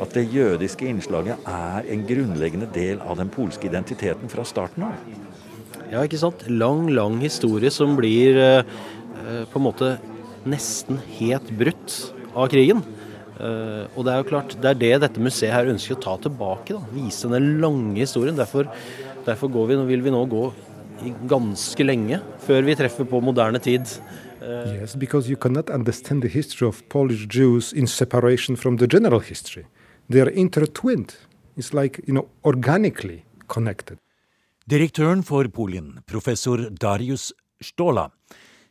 at 0.03 0.13
det 0.13 0.27
jødiske 0.29 0.85
innslaget 0.85 1.47
er 1.49 1.87
en 1.89 2.03
grunnleggende 2.09 2.69
del 2.75 3.01
av 3.01 3.17
den 3.17 3.31
polske 3.33 3.65
identiteten 3.69 4.29
fra 4.29 4.45
starten 4.45 4.85
av. 4.91 4.99
Ja, 5.89 6.03
ikke 6.03 6.21
sant. 6.21 6.45
Lang, 6.51 6.91
lang 6.93 7.17
historie 7.23 7.71
som 7.73 7.95
blir 7.97 8.37
eh, 8.37 8.77
på 9.49 9.61
en 9.61 9.65
måte 9.65 9.95
nesten 10.47 11.01
helt 11.17 11.49
brutt 11.59 11.97
av 12.37 12.51
krigen. 12.53 12.85
Uh, 13.37 13.85
og 13.93 14.07
det 14.07 14.13
er 14.15 14.23
jo 14.23 14.29
klart, 14.31 14.55
det 14.63 14.71
er 14.71 14.79
det 14.81 14.93
dette 15.03 15.21
museet 15.21 15.53
her 15.53 15.69
ønsker 15.69 15.97
å 15.97 16.01
ta 16.01 16.15
tilbake. 16.25 16.73
da, 16.73 16.81
Vise 16.95 17.29
den 17.29 17.59
lange 17.61 17.99
historien. 17.99 18.37
Derfor, 18.39 18.71
derfor 19.27 19.53
vi, 19.53 19.77
vil 19.91 20.05
vi 20.07 20.15
nå 20.15 20.23
gå 20.31 20.47
ganske 21.29 21.85
lenge 21.85 22.21
før 22.47 22.67
vi 22.67 22.77
treffer 22.79 23.09
på 23.09 23.21
moderne 23.21 23.59
tid. 23.63 23.87
Uh, 24.41 24.81
yes, 24.81 24.95
because 24.97 25.29
you 25.29 25.37
cannot 25.37 25.71
understand 25.71 26.23
the 26.23 26.29
history 26.29 26.69
of 26.69 26.83
Polish 26.89 27.27
Jews 27.27 27.73
in 27.73 27.87
separation 27.87 28.57
from 28.57 28.79
the 28.79 28.87
general 28.87 29.21
history. 29.21 29.67
They 30.09 30.21
are 30.21 30.31
intertwined. 30.31 31.17
It's 31.57 31.73
like, 31.73 32.01
you 32.07 32.15
know, 32.15 32.29
organically 32.45 33.25
connected. 33.49 33.99
Direktøren 34.71 35.23
for 35.23 35.49
Polen, 35.49 36.01
professor 36.07 36.71
Darius 36.71 37.33
Stola, 37.63 38.11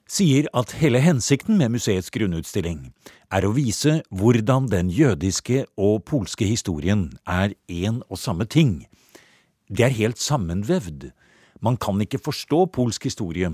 sier 0.08 0.48
at 0.54 0.76
hele 0.82 1.00
hensikten 1.02 1.58
med 1.58 1.72
museets 1.74 2.12
grunnutstilling 2.14 2.92
er 3.34 3.46
å 3.48 3.54
vise 3.56 4.02
hvordan 4.14 4.70
den 4.70 4.92
jødiske 4.94 5.66
og 5.80 6.04
polske 6.06 6.46
historien 6.46 7.08
er 7.26 7.56
én 7.72 8.02
og 8.10 8.20
samme 8.22 8.46
ting. 8.46 8.86
Det 9.68 9.88
er 9.88 9.98
helt 9.98 10.22
sammenvevd. 10.22 11.10
Man 11.62 11.78
kan 11.78 12.02
ikke 12.02 12.20
forstå 12.20 12.66
polsk 12.76 13.04
historie 13.08 13.50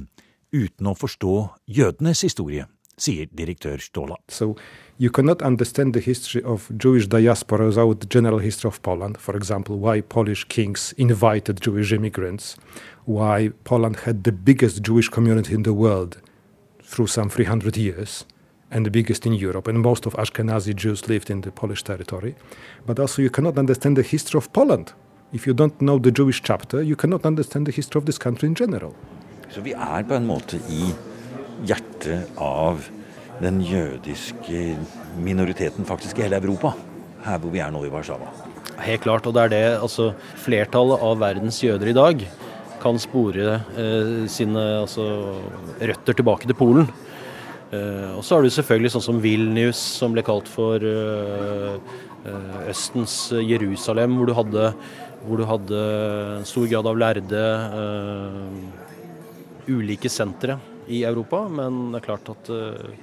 uten 0.52 0.88
å 0.88 0.96
forstå 0.98 1.36
jødenes 1.68 2.22
historie, 2.26 2.66
sier 3.00 3.30
direktør 3.38 3.80
Stola. 3.80 4.18
So 4.28 4.56
you 4.98 5.10
cannot 5.10 5.42
understand 5.42 5.94
the 5.94 6.02
history 6.02 6.44
of 6.44 6.70
Jewish 6.78 7.08
diaspora 7.08 7.68
without 7.68 8.02
the 8.02 8.08
general 8.08 8.40
history 8.40 8.68
of 8.68 8.82
Poland. 8.82 9.18
For 9.18 9.36
example, 9.36 9.78
why 9.78 10.02
Polish 10.02 10.46
kings 10.48 10.94
invited 10.98 11.62
Jewish 11.62 11.92
immigrants, 11.92 12.58
why 13.06 13.52
Poland 13.64 14.02
had 14.06 14.24
the 14.24 14.32
biggest 14.32 14.84
Jewish 14.84 15.10
community 15.10 15.54
in 15.54 15.64
the 15.64 15.74
world 15.74 16.18
through 16.84 17.08
some 17.08 17.30
300 17.30 17.78
years 17.78 18.26
and 18.72 18.86
the 18.86 18.92
biggest 18.92 19.26
in 19.26 19.34
Europe, 19.34 19.68
and 19.68 19.80
most 19.80 20.06
of 20.06 20.14
Ashkenazi 20.14 20.74
Jews 20.74 21.08
lived 21.10 21.30
in 21.30 21.42
the 21.42 21.52
Polish 21.52 21.84
territory. 21.84 22.36
But 22.86 23.00
also, 23.00 23.22
you 23.22 23.30
cannot 23.30 23.58
understand 23.58 23.98
the 23.98 24.04
history 24.04 24.38
of 24.38 24.52
Poland. 24.54 24.94
If 25.34 25.48
you 25.48 25.54
don't 25.54 25.80
know 25.80 25.98
the 25.98 26.12
Jewish 26.12 26.42
chapter, 26.44 26.82
you 26.84 26.98
cannot 26.98 27.26
understand 27.26 27.66
the 27.66 27.72
history 27.72 28.00
of 28.00 28.06
this 28.06 28.18
country 28.18 28.48
in 28.48 28.56
general. 28.56 28.92
Så 29.50 29.62
vi 29.62 29.72
er 29.72 30.04
på 30.04 30.16
en 30.16 30.26
måte 30.28 30.58
i 30.68 30.90
hjertet 31.68 32.34
av 32.36 32.84
den 33.40 33.62
jødiske 33.64 34.76
minoriteten 35.24 35.88
faktisk 35.88 36.20
i 36.20 36.26
hele 36.26 36.42
Europa, 36.42 36.74
her 37.24 37.40
hvor 37.40 37.54
vi 37.54 37.62
er 37.64 37.72
nå 37.72 37.86
i 37.88 37.92
Warszawa. 37.94 38.28
Helt 38.84 39.06
klart, 39.06 39.28
og 39.28 39.38
det 39.38 39.46
er 39.46 39.54
det 39.54 39.64
altså 39.78 40.10
flertallet 40.42 41.00
av 41.00 41.20
verdens 41.24 41.62
jøder 41.64 41.94
i 41.94 41.96
dag 41.96 42.26
kan 42.82 43.00
spore 43.00 43.54
eh, 43.78 44.14
sine 44.32 44.66
altså, 44.82 45.06
røtter 45.80 46.18
tilbake 46.18 46.50
til 46.50 46.58
Polen. 46.60 46.92
Eh, 47.72 48.18
og 48.18 48.26
så 48.26 48.36
har 48.36 48.44
du 48.44 48.52
selvfølgelig 48.52 48.92
sånn 48.98 49.06
som 49.06 49.24
Vilnius, 49.24 49.80
som 50.02 50.12
ble 50.12 50.26
kalt 50.28 50.52
for 50.52 50.84
eh, 50.84 51.78
eh 52.28 52.68
Østens 52.70 53.32
Jerusalem, 53.34 54.18
hvor 54.18 54.28
du 54.30 54.36
hadde, 54.38 54.74
hvor 55.26 55.38
du 55.38 55.46
hadde 55.46 55.80
stor 56.50 56.68
grad 56.72 56.90
av 56.90 57.00
lærde 57.00 57.42
eh, 57.82 58.54
ulike 59.72 60.10
sentre 60.10 60.58
i 60.90 61.04
Europa. 61.08 61.46
Men 61.50 61.92
det 61.92 62.02
er 62.02 62.08
klart 62.10 62.32
at 62.34 62.52
eh, 62.54 62.94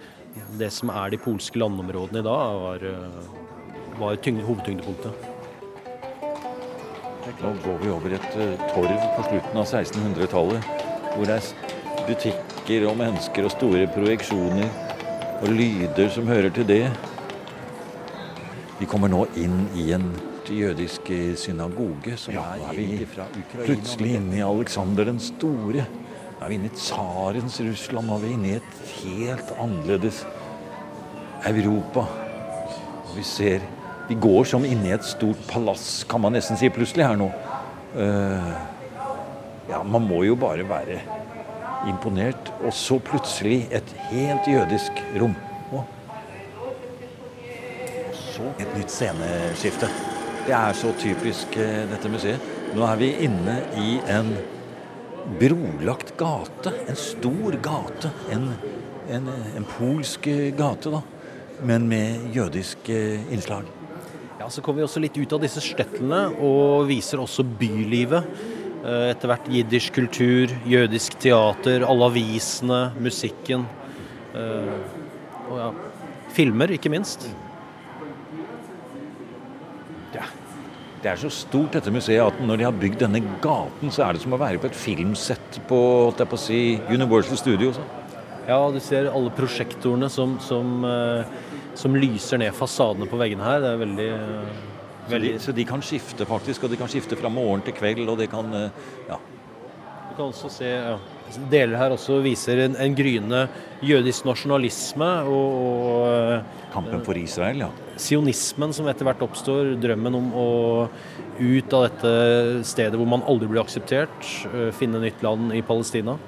det 0.59 0.71
som 0.75 0.93
er 0.95 1.15
de 1.15 1.23
polske 1.23 1.59
landområdene 1.61 2.23
i 2.23 2.27
dag, 2.27 2.63
var, 2.63 2.87
var 3.99 4.19
hovedtyngdepunktet. 4.49 5.27
Nå 7.39 7.51
går 7.63 7.83
vi 7.83 7.91
over 7.93 8.15
et 8.17 8.29
torv 8.73 9.03
på 9.17 9.25
slutten 9.27 9.59
av 9.61 9.67
1600-tallet, 9.67 10.71
hvor 11.15 11.27
det 11.29 11.35
er 11.37 11.75
butikker 12.09 12.87
og 12.89 12.97
mennesker 12.99 13.47
og 13.47 13.53
store 13.53 13.85
projeksjoner 13.93 14.69
og 15.43 15.53
lyder 15.53 16.09
som 16.15 16.27
hører 16.31 16.51
til 16.55 16.67
det. 16.69 16.85
Vi 18.79 18.89
kommer 18.89 19.13
nå 19.13 19.27
inn 19.39 19.67
i 19.77 19.91
en 19.97 20.09
jødisk 20.51 21.11
synagoge, 21.41 22.17
som 22.17 22.35
ja, 22.35 22.45
er, 22.69 22.79
i, 22.81 23.07
plutselig 23.65 24.15
inne 24.19 24.39
i 24.41 24.45
Aleksander 24.45 25.09
den 25.09 25.21
store. 25.23 25.87
Nå 26.39 26.45
er 26.45 26.53
vi 26.53 26.59
inne 26.59 26.71
i 26.71 26.77
tsarens 26.77 27.59
Russland, 27.67 28.09
nå 28.09 28.19
er 28.19 28.25
vi 28.25 28.35
inne 28.37 28.53
i 28.53 28.59
et 28.61 28.79
helt 29.01 29.53
annerledes 29.59 30.23
Europa. 31.49 32.07
Og 33.09 33.13
vi 33.17 33.27
ser 33.27 33.65
vi 34.09 34.17
går 34.17 34.47
som 34.49 34.65
inne 34.65 34.89
i 34.89 34.95
et 34.97 35.05
stort 35.05 35.41
palass, 35.51 36.05
kan 36.09 36.23
man 36.25 36.33
nesten 36.33 36.57
si 36.57 36.71
plutselig 36.73 37.05
her 37.05 37.19
nå. 37.21 37.29
Uh, 37.93 38.53
ja, 39.69 39.83
man 39.85 40.07
må 40.09 40.23
jo 40.25 40.37
bare 40.41 40.65
være 40.65 41.03
imponert. 41.91 42.53
Og 42.65 42.73
så 42.73 42.97
plutselig 43.05 43.67
et 43.69 43.93
helt 44.09 44.49
jødisk 44.49 45.05
rom. 45.21 45.37
Og 45.77 45.85
så 48.17 48.49
et 48.57 48.79
nytt 48.79 48.95
sceneskifte. 48.97 49.93
Det 50.49 50.57
er 50.57 50.77
så 50.77 50.95
typisk 50.97 51.59
uh, 51.61 51.83
dette 51.91 52.11
museet. 52.13 52.53
Nå 52.73 52.85
er 52.89 53.01
vi 53.01 53.11
inne 53.29 53.59
i 53.77 53.99
en 54.09 54.33
brolagt 55.39 56.15
gate. 56.21 56.73
En 56.89 56.97
stor 56.97 57.59
gate. 57.65 58.13
En, 58.33 58.51
en, 59.13 59.33
en 59.59 59.69
polsk 59.77 60.31
gate, 60.57 60.93
da. 60.95 61.03
Men 61.69 61.85
med 61.91 62.31
jødisk 62.33 62.89
uh, 62.89 63.33
innslag. 63.35 63.69
Ja, 64.39 64.49
Så 64.49 64.63
kommer 64.63 64.81
vi 64.81 64.89
også 64.89 65.03
litt 65.05 65.19
ut 65.19 65.35
av 65.37 65.43
disse 65.43 65.61
støttene 65.61 66.29
og 66.41 66.89
viser 66.89 67.21
også 67.21 67.45
bylivet. 67.59 68.57
Eh, 68.79 69.09
etter 69.11 69.27
hvert 69.33 69.49
jiddisk 69.51 69.97
kultur, 69.99 70.53
jødisk 70.71 71.19
teater, 71.19 71.83
alle 71.83 72.07
avisene, 72.13 72.93
musikken. 73.03 73.67
Eh, 74.39 74.71
og 75.49 75.57
ja, 75.59 75.69
filmer, 76.37 76.71
ikke 76.77 76.93
minst. 76.93 77.27
Det 81.03 81.13
er 81.13 81.21
så 81.21 81.31
stort 81.31 81.77
dette 81.77 81.93
museet 81.95 82.25
at 82.25 82.41
når 82.43 82.59
de 82.59 82.67
har 82.67 82.75
bygd 82.75 83.05
denne 83.05 83.21
gaten, 83.43 83.93
så 83.95 84.07
er 84.07 84.17
det 84.17 84.25
som 84.25 84.35
å 84.35 84.41
være 84.41 84.59
på 84.59 84.67
et 84.67 84.79
filmsett 84.79 85.61
på, 85.71 85.81
på 86.19 86.41
si, 86.41 86.63
Universal 86.91 87.39
Studios. 87.39 87.79
Ja, 88.49 88.59
du 88.73 88.81
ser 88.83 89.11
alle 89.13 89.31
prosjektorene 89.37 90.09
som, 90.11 90.39
som 90.43 90.83
uh, 90.83 91.23
som 91.79 91.97
lyser 91.97 92.41
ned 92.43 92.57
fasadene 92.57 93.09
på 93.09 93.19
veggene 93.21 93.47
her. 93.47 93.63
Det 93.63 93.71
er 93.71 93.83
veldig, 93.83 94.09
veldig... 95.13 95.33
Så, 95.35 95.41
de, 95.41 95.45
så, 95.47 95.55
de, 95.61 95.67
kan 95.69 95.85
skifte 95.85 96.27
faktisk, 96.29 96.65
og 96.65 96.73
de 96.73 96.81
kan 96.81 96.91
skifte 96.91 97.19
fra 97.19 97.31
morgen 97.33 97.63
til 97.67 97.77
kveld, 97.77 98.09
og 98.09 98.19
de 98.21 98.27
kan 98.31 98.51
eh, 98.57 98.89
ja. 99.09 99.19
Du 100.09 100.17
kan 100.17 100.33
også 100.33 100.51
se 100.51 100.73
ja, 100.73 100.97
deler 101.51 101.77
her 101.81 101.95
også 101.95 102.21
viser 102.25 102.64
en, 102.64 102.77
en 102.81 102.95
gryende 102.97 103.45
jødisk 103.85 104.27
nasjonalisme 104.29 105.11
og, 105.29 105.59
og 105.64 106.07
eh, 106.09 106.57
Kampen 106.73 107.05
for 107.07 107.19
Israel, 107.19 107.67
ja. 107.67 107.69
Sionismen 107.99 108.75
som 108.77 108.88
etter 108.91 109.09
hvert 109.09 109.23
oppstår. 109.25 109.75
Drømmen 109.83 110.19
om 110.19 110.33
å 110.37 110.49
ut 111.38 111.77
av 111.77 111.87
dette 111.88 112.12
stedet 112.67 112.99
hvor 112.99 113.09
man 113.11 113.25
aldri 113.31 113.49
blir 113.51 113.62
akseptert, 113.62 114.19
eh, 114.53 114.73
finne 114.77 115.03
nytt 115.03 115.25
land 115.27 115.55
i 115.57 115.62
Palestina. 115.67 116.19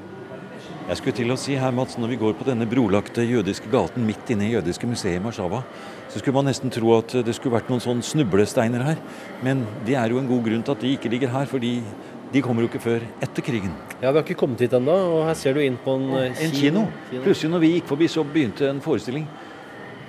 Jeg 0.90 0.98
skulle 0.98 1.14
til 1.20 1.30
å 1.30 1.38
si 1.38 1.54
her, 1.54 1.70
Mats, 1.70 1.94
Når 1.98 2.08
vi 2.10 2.16
går 2.18 2.32
på 2.34 2.46
denne 2.48 2.66
brolagte 2.66 3.22
jødiske 3.22 3.70
gaten 3.70 4.02
midt 4.06 4.30
inne 4.32 4.48
i 4.48 4.54
jødiske 4.56 4.88
museet 4.90 5.20
i 5.20 5.22
Warszawa, 5.22 5.62
så 6.10 6.18
skulle 6.18 6.34
man 6.34 6.48
nesten 6.50 6.72
tro 6.74 6.96
at 6.96 7.14
det 7.22 7.34
skulle 7.36 7.54
vært 7.54 7.70
noen 7.70 7.82
sånne 7.84 8.02
snublesteiner 8.02 8.82
her. 8.82 8.98
Men 9.44 9.62
det 9.86 9.94
er 9.94 10.10
jo 10.10 10.18
en 10.18 10.26
god 10.26 10.42
grunn 10.48 10.64
til 10.66 10.74
at 10.74 10.82
de 10.82 10.94
ikke 10.96 11.12
ligger 11.12 11.30
her. 11.30 11.46
fordi 11.46 11.84
de 12.32 12.42
kommer 12.42 12.62
jo 12.62 12.70
ikke 12.70 12.82
før 12.82 13.04
etter 13.22 13.42
krigen. 13.42 13.72
Ja, 14.00 14.10
Vi 14.12 14.18
har 14.18 14.22
ikke 14.24 14.38
kommet 14.38 14.60
hit 14.62 14.74
ennå, 14.76 14.94
og 14.94 15.24
her 15.26 15.34
ser 15.34 15.54
du 15.54 15.60
inn 15.60 15.78
på 15.82 15.96
en, 15.98 16.10
eh, 16.14 16.44
En 16.44 16.52
kino. 16.54 16.86
Plutselig 17.10 17.50
når 17.50 17.60
vi 17.60 17.72
gikk 17.80 17.86
forbi, 17.90 18.06
så 18.08 18.24
begynte 18.24 18.68
en 18.68 18.80
forestilling. 18.80 19.26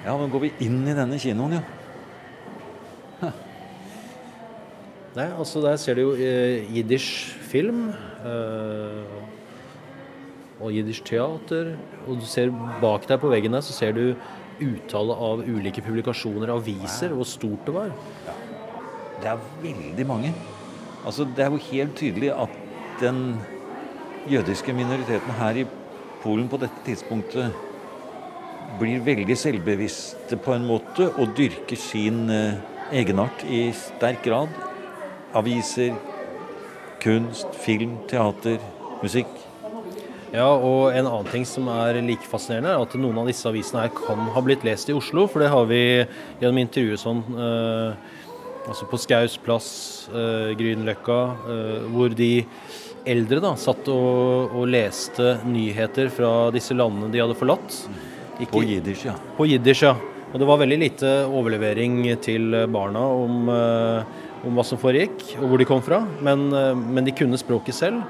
Ja, 0.06 0.18
men 0.18 0.30
går 0.30 0.42
vi 0.42 0.54
inn 0.60 0.88
i 0.88 0.94
denne 0.94 1.18
kinoen, 1.18 1.54
ja. 1.60 1.62
Nei, 5.14 5.28
altså 5.38 5.62
Der 5.62 5.76
ser 5.76 5.96
du 5.96 6.02
jo 6.02 6.12
eh, 6.16 6.64
jiddisch 6.72 7.34
film. 7.50 7.90
Eh, 8.24 9.04
og 10.62 10.72
jiddisch 10.72 11.02
teater. 11.04 11.76
Og 12.08 12.22
du 12.22 12.26
ser 12.26 12.52
bak 12.82 13.08
deg 13.10 13.20
på 13.20 13.32
veggen 13.32 13.52
der 13.52 13.66
så 13.66 13.74
ser 13.74 13.92
du 13.98 14.16
uttale 14.62 15.16
av 15.18 15.42
ulike 15.42 15.82
publikasjoner, 15.82 16.54
aviser, 16.54 17.16
hvor 17.18 17.26
stort 17.26 17.66
det 17.66 17.74
var. 17.74 17.92
Ja. 18.28 18.34
Det 19.22 19.30
er 19.34 19.40
veldig 19.64 20.08
mange. 20.08 20.34
Altså, 21.06 21.26
Det 21.26 21.44
er 21.44 21.50
jo 21.50 21.66
helt 21.72 21.96
tydelig 21.98 22.32
at 22.34 22.50
den 23.02 23.40
jødiske 24.30 24.74
minoriteten 24.74 25.32
her 25.40 25.64
i 25.64 25.66
Polen 26.22 26.50
på 26.50 26.60
dette 26.62 26.84
tidspunktet 26.86 27.54
blir 28.80 29.02
veldig 29.04 29.38
selvbevisste 29.38 30.38
på 30.38 30.54
en 30.54 30.68
måte 30.70 31.10
og 31.18 31.34
dyrker 31.38 31.80
sin 31.80 32.30
eh, 32.30 32.60
egenart 32.94 33.44
i 33.50 33.72
sterk 33.76 34.22
grad. 34.24 34.54
Aviser, 35.34 35.96
kunst, 37.02 37.50
film, 37.64 37.98
teater, 38.08 38.62
musikk. 39.02 39.32
Ja, 40.32 40.48
og 40.54 40.94
en 40.96 41.10
annen 41.10 41.28
ting 41.28 41.44
som 41.48 41.68
er 41.74 41.98
like 42.06 42.28
fascinerende, 42.30 42.72
er 42.72 42.86
at 42.86 42.94
noen 42.96 43.18
av 43.20 43.28
disse 43.28 43.50
avisene 43.50 43.84
her 43.84 43.92
kan 43.96 44.30
ha 44.32 44.44
blitt 44.46 44.64
lest 44.64 44.92
i 44.92 44.96
Oslo. 44.96 45.26
For 45.28 45.44
det 45.44 45.50
har 45.52 45.66
vi 45.68 45.82
gjennom 46.40 46.62
intervjuet 46.62 47.02
sånn 47.02 47.26
eh, 47.36 48.12
Altså 48.70 48.86
på 48.90 49.00
Skaus 49.02 49.38
plass, 49.42 49.70
eh, 50.14 50.52
Grünerløkka, 50.60 51.20
eh, 51.50 51.90
hvor 51.92 52.14
de 52.16 52.46
eldre 53.10 53.42
da 53.42 53.56
satt 53.58 53.88
og, 53.90 54.54
og 54.54 54.70
leste 54.70 55.40
nyheter 55.50 56.12
fra 56.14 56.52
disse 56.54 56.76
landene 56.78 57.10
de 57.14 57.24
hadde 57.24 57.38
forlatt. 57.40 57.78
Ikke, 58.38 58.54
På 58.54 58.66
jiddisch, 58.66 59.06
ja. 59.10 59.16
På 59.38 59.48
jiddisch, 59.50 59.84
ja. 59.86 59.96
Og 60.32 60.40
det 60.40 60.48
var 60.48 60.62
veldig 60.62 60.78
lite 60.80 61.10
overlevering 61.28 62.06
til 62.24 62.54
barna 62.72 63.02
om, 63.02 63.50
eh, 63.52 64.28
om 64.48 64.56
hva 64.56 64.66
som 64.66 64.80
foregikk, 64.80 65.26
og 65.42 65.50
hvor 65.50 65.62
de 65.62 65.68
kom 65.68 65.82
fra. 65.84 66.04
Men, 66.22 66.48
eh, 66.54 66.76
men 66.76 67.06
de 67.06 67.12
kunne 67.18 67.42
språket 67.42 67.76
selv. 67.76 68.06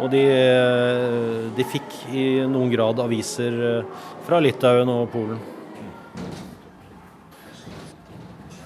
Og 0.00 0.10
de, 0.10 0.24
eh, 0.24 1.50
de 1.56 1.64
fikk 1.68 1.96
i 2.12 2.26
noen 2.48 2.70
grad 2.72 3.00
aviser 3.04 3.56
eh, 3.70 3.84
fra 4.26 4.40
Litauen 4.40 4.88
og 4.88 5.10
Polen. 5.12 5.40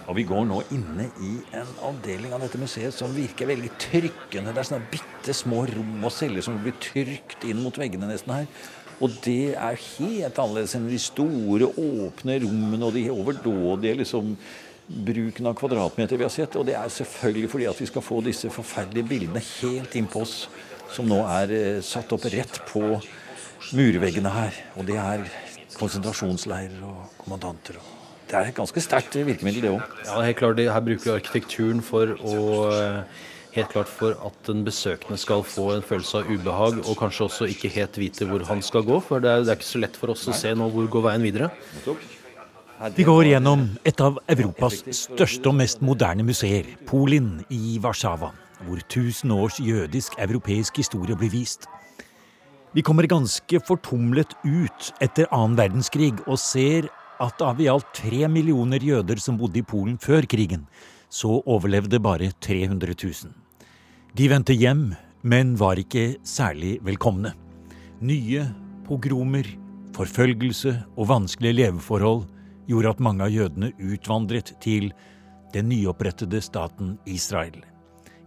Og 0.05 0.19
vi 0.19 0.27
går 0.29 0.45
nå 0.45 0.61
inne 0.75 1.07
i 1.25 1.33
en 1.57 1.71
avdeling 1.89 2.35
av 2.37 2.43
dette 2.45 2.61
museet 2.61 2.93
som 2.93 3.13
virker 3.17 3.49
veldig 3.49 3.71
trykkende. 3.81 4.53
Det 4.53 4.61
er 4.61 4.69
sånne 4.69 4.91
bitte 4.93 5.37
små 5.37 5.63
rom 5.71 6.05
og 6.05 6.13
celler 6.13 6.45
som 6.45 6.59
blir 6.61 6.77
trykt 6.83 7.47
inn 7.49 7.63
mot 7.65 7.79
veggene 7.81 8.11
nesten 8.11 8.35
her. 8.35 8.51
Og 9.03 9.17
det 9.25 9.55
er 9.57 9.81
helt 9.81 10.39
annerledes 10.39 10.77
enn 10.77 10.91
de 10.91 11.01
store, 11.03 11.71
åpne 11.73 12.37
rommene 12.45 12.87
og 12.87 12.95
de 12.95 13.09
overdådige 13.15 13.99
liksom, 14.03 14.37
bruken 15.09 15.49
av 15.51 15.57
kvadratmeter 15.59 16.21
vi 16.21 16.29
har 16.29 16.35
sett. 16.37 16.61
Og 16.61 16.69
det 16.69 16.77
er 16.79 16.93
selvfølgelig 16.93 17.51
fordi 17.57 17.69
at 17.73 17.83
vi 17.83 17.91
skal 17.91 18.05
få 18.05 18.21
disse 18.29 18.53
forferdelige 18.53 19.09
bildene 19.09 19.43
helt 19.57 19.99
innpå 19.99 20.23
oss, 20.29 20.37
som 20.95 21.09
nå 21.11 21.25
er 21.41 21.57
eh, 21.57 21.83
satt 21.83 22.13
opp 22.15 22.29
rett 22.29 22.61
på 22.69 22.85
murveggene 23.73 24.37
her. 24.37 24.65
Og 24.77 24.87
det 24.93 25.01
er 25.01 25.27
konsentrasjonsleirer 25.75 26.85
og 26.87 27.21
kommandanter. 27.25 27.81
og 27.81 28.04
det 28.35 28.49
er 28.49 28.51
et 28.51 28.57
ganske 28.57 28.83
sterkt 28.83 29.15
virkemiddel, 29.15 29.63
det 29.63 29.71
òg. 29.71 29.83
Ja, 30.09 30.21
helt 30.27 30.37
klart, 30.41 30.57
det- 30.57 30.73
Her 30.73 30.81
bruker 30.81 31.05
vi 31.05 31.21
arkitekturen 31.21 31.83
for 31.83 32.07
å 32.19 32.73
eh, 32.73 33.05
Helt 33.55 33.71
klart 33.71 33.87
for 33.87 34.17
at 34.27 34.35
den 34.49 34.65
besøkende 34.67 35.17
skal 35.17 35.45
få 35.47 35.77
en 35.77 35.83
følelse 35.87 36.25
av 36.25 36.27
ubehag, 36.27 36.81
og 36.89 36.97
kanskje 36.99 37.29
også 37.29 37.47
ikke 37.47 37.71
helt 37.71 37.95
vite 38.03 38.27
hvor 38.27 38.43
han 38.49 38.61
skal 38.61 38.83
gå. 38.83 39.01
For 39.01 39.21
det 39.21 39.31
er, 39.31 39.45
det 39.45 39.53
er 39.53 39.59
ikke 39.61 39.69
så 39.69 39.79
lett 39.81 39.95
for 39.97 40.11
oss 40.11 40.27
å 40.27 40.35
se 40.35 40.51
nå 40.59 40.67
hvor 40.75 40.89
går 40.91 41.05
veien 41.05 41.23
videre. 41.23 41.53
Vi 42.97 43.05
går 43.07 43.29
gjennom 43.31 43.69
et 43.87 44.01
av 44.03 44.19
Europas 44.27 44.83
største 44.91 45.47
og 45.47 45.55
mest 45.55 45.81
moderne 45.87 46.27
museer, 46.27 46.67
Polin 46.85 47.45
i 47.49 47.79
Warszawa, 47.79 48.33
hvor 48.67 48.83
1000 48.83 49.31
års 49.31 49.61
jødisk-europeisk 49.63 50.83
historie 50.83 51.15
blir 51.15 51.31
vist. 51.31 51.69
Vi 52.75 52.83
kommer 52.83 53.07
ganske 53.07 53.61
fortumlet 53.63 54.35
ut 54.43 54.91
etter 55.01 55.31
annen 55.31 55.55
verdenskrig 55.55 56.17
og 56.27 56.43
ser 56.43 56.91
at 57.21 57.43
av 57.43 57.61
i 57.61 57.69
alt 57.71 57.93
tre 57.95 58.29
millioner 58.29 58.83
jøder 58.83 59.21
som 59.23 59.39
bodde 59.39 59.61
i 59.61 59.67
Polen 59.67 59.97
før 60.03 60.27
krigen, 60.31 60.67
så 61.09 61.39
overlevde 61.47 62.01
bare 62.03 62.33
300 62.43 62.95
000. 62.95 63.33
De 64.15 64.29
vendte 64.31 64.55
hjem, 64.55 64.93
men 65.23 65.55
var 65.59 65.79
ikke 65.81 66.17
særlig 66.27 66.79
velkomne. 66.85 67.33
Nye 68.05 68.45
pogromer, 68.87 69.47
forfølgelse 69.95 70.75
og 70.97 71.09
vanskelige 71.11 71.61
leveforhold 71.63 72.25
gjorde 72.69 72.95
at 72.95 73.03
mange 73.05 73.27
av 73.27 73.33
jødene 73.33 73.71
utvandret 73.79 74.55
til 74.65 74.91
den 75.55 75.71
nyopprettede 75.71 76.41
staten 76.43 76.97
Israel. 77.07 77.63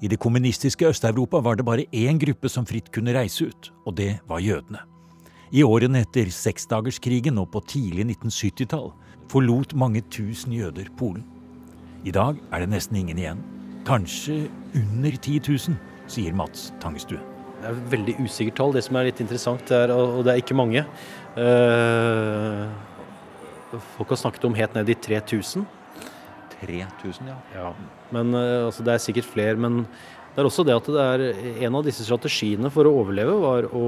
I 0.02 0.08
det 0.08 0.19
kommunistiske 0.21 0.86
Øst-Europa 0.88 1.41
var 1.41 1.58
det 1.58 1.65
bare 1.65 1.88
én 1.91 2.19
gruppe 2.21 2.50
som 2.50 2.65
fritt 2.65 2.91
kunne 2.93 3.15
reise 3.17 3.50
ut, 3.50 3.71
og 3.86 3.97
det 3.97 4.19
var 4.30 4.39
jødene. 4.39 4.84
I 5.47 5.62
årene 5.63 6.01
etter 6.03 6.27
seksdagerskrigen 6.33 7.38
og 7.39 7.53
på 7.53 7.62
tidlig 7.71 8.03
1970-tall 8.10 8.89
forlot 9.31 9.71
mange 9.79 10.01
tusen 10.12 10.51
jøder 10.51 10.89
Polen. 10.99 11.23
I 12.03 12.12
dag 12.12 12.36
er 12.51 12.63
det 12.63 12.71
nesten 12.73 12.99
ingen 12.99 13.19
igjen. 13.21 13.39
Kanskje 13.88 14.49
under 14.75 15.15
10 15.15 15.39
000, 15.47 15.77
sier 16.12 16.36
Mats 16.36 16.73
Tangestue. 16.83 17.21
Det 17.62 17.69
er 17.69 17.77
et 17.77 17.88
veldig 17.93 18.17
usikkert 18.25 18.60
tall. 18.60 18.75
Det 18.75 18.83
som 18.86 18.99
er 18.99 19.07
litt 19.07 19.23
interessant, 19.23 19.71
er, 19.71 19.93
og 19.95 20.19
det 20.27 20.33
er 20.33 20.43
ikke 20.43 20.57
mange 20.57 20.83
uh, 21.39 22.67
Folk 23.95 24.12
har 24.13 24.19
snakket 24.19 24.45
om 24.47 24.55
helt 24.55 24.75
ned 24.75 24.91
i 24.91 24.99
3000. 25.07 25.63
3000, 26.60 27.31
ja. 27.31 27.39
Ja. 27.55 27.71
Men 28.12 28.36
uh, 28.36 28.67
altså, 28.67 28.83
Det 28.83 28.93
er 28.93 29.03
sikkert 29.03 29.31
flere. 29.31 29.55
Men 29.55 29.86
det 30.38 30.43
er 30.43 30.47
også 30.52 30.63
det 30.67 30.76
at 30.78 30.88
det 30.93 31.02
er 31.02 31.21
en 31.65 31.76
av 31.80 31.86
disse 31.88 32.04
strategiene 32.06 32.69
for 32.69 32.86
å 32.86 32.91
overleve 33.00 33.34
var 33.41 33.65
å 33.73 33.88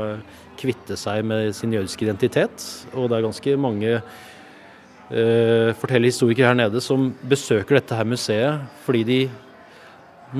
eh, 0.00 0.38
kvitte 0.56 0.96
seg 0.96 1.26
med 1.28 1.52
sin 1.52 1.74
jødiske 1.76 2.06
identitet. 2.06 2.64
Og 2.94 3.10
det 3.10 3.18
er 3.18 3.26
ganske 3.26 3.56
mange 3.60 3.90
eh, 3.98 5.68
forteller 5.76 6.08
historikere 6.08 6.54
her 6.54 6.56
nede 6.56 6.80
som 6.80 7.10
besøker 7.20 7.76
dette 7.76 7.98
her 7.98 8.08
museet 8.08 8.64
fordi 8.86 9.04
de 9.10 9.20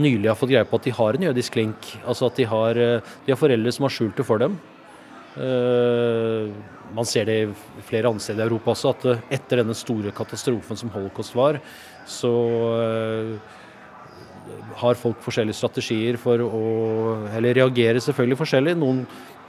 nylig 0.00 0.30
har 0.30 0.40
fått 0.40 0.54
greie 0.54 0.64
på 0.64 0.80
at 0.80 0.88
de 0.88 0.96
har 0.96 1.20
en 1.20 1.28
jødisk 1.28 1.60
link. 1.60 1.92
Altså 2.08 2.30
at 2.30 2.40
de 2.40 2.48
har, 2.48 2.80
eh, 2.80 3.12
de 3.26 3.36
har 3.36 3.42
foreldre 3.44 3.76
som 3.76 3.84
har 3.84 3.96
skjult 3.98 4.16
det 4.16 4.28
for 4.32 4.40
dem. 4.40 4.56
Eh, 5.36 6.48
man 6.96 7.06
ser 7.06 7.28
det 7.28 7.36
i 7.44 7.82
flere 7.86 8.08
andre 8.08 8.24
steder 8.24 8.42
i 8.42 8.48
Europa 8.48 8.72
også, 8.72 8.96
at 8.96 9.04
eh, 9.12 9.24
etter 9.36 9.60
denne 9.60 9.76
store 9.78 10.10
katastrofen 10.16 10.80
som 10.80 10.90
holocaust 10.96 11.36
var, 11.38 11.60
så 12.08 12.32
eh, 12.80 13.58
har 14.80 14.98
folk 14.98 15.20
forskjellige 15.24 15.58
strategier 15.58 16.18
for 16.20 16.42
å 16.44 16.62
Eller 17.36 17.58
reagerer 17.60 18.00
selvfølgelig 18.02 18.38
forskjellig. 18.40 18.76
Noen, 18.78 19.02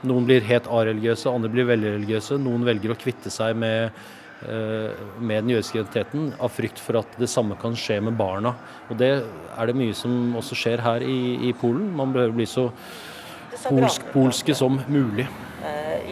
noen 0.08 0.26
blir 0.26 0.44
helt 0.46 0.66
areligiøse, 0.66 1.30
andre 1.30 1.50
blir 1.52 1.68
veldig 1.68 1.94
religiøse. 1.98 2.40
Noen 2.42 2.66
velger 2.66 2.94
å 2.94 2.98
kvitte 2.98 3.30
seg 3.30 3.56
med, 3.56 3.92
eh, 4.42 4.90
med 5.20 5.44
den 5.44 5.54
jødiske 5.56 5.78
identiteten 5.78 6.32
av 6.40 6.50
frykt 6.50 6.78
for 6.78 6.98
at 7.02 7.18
det 7.18 7.30
samme 7.30 7.58
kan 7.60 7.72
skje 7.72 8.00
med 8.02 8.16
barna. 8.18 8.54
Og 8.90 8.98
det 8.98 9.12
er 9.22 9.66
det 9.66 9.76
mye 9.76 9.94
som 9.94 10.34
også 10.34 10.58
skjer 10.58 10.80
her 10.80 11.00
i, 11.06 11.48
i 11.48 11.52
Polen. 11.52 11.94
Man 11.96 12.12
bør 12.12 12.34
bli 12.34 12.46
så 12.46 12.70
polsk, 13.68 14.02
polske 14.12 14.54
som 14.54 14.80
mulig. 14.88 15.28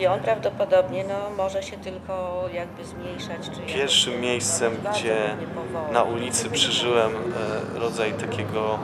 I 0.01 0.07
on 0.07 0.21
prawdopodobnie 0.21 1.05
no, 1.05 1.31
może 1.37 1.63
się 1.63 1.77
tylko 1.77 2.45
jakby 2.55 2.85
zmniejszać. 2.85 3.51
Czy 3.51 3.73
Pierwszym 3.75 4.21
miejscem, 4.21 4.73
gdzie 4.91 5.37
na 5.93 6.03
ulicy 6.03 6.51
przeżyłem 6.51 7.13
e, 7.77 7.79
rodzaj 7.79 8.13
takiego 8.13 8.79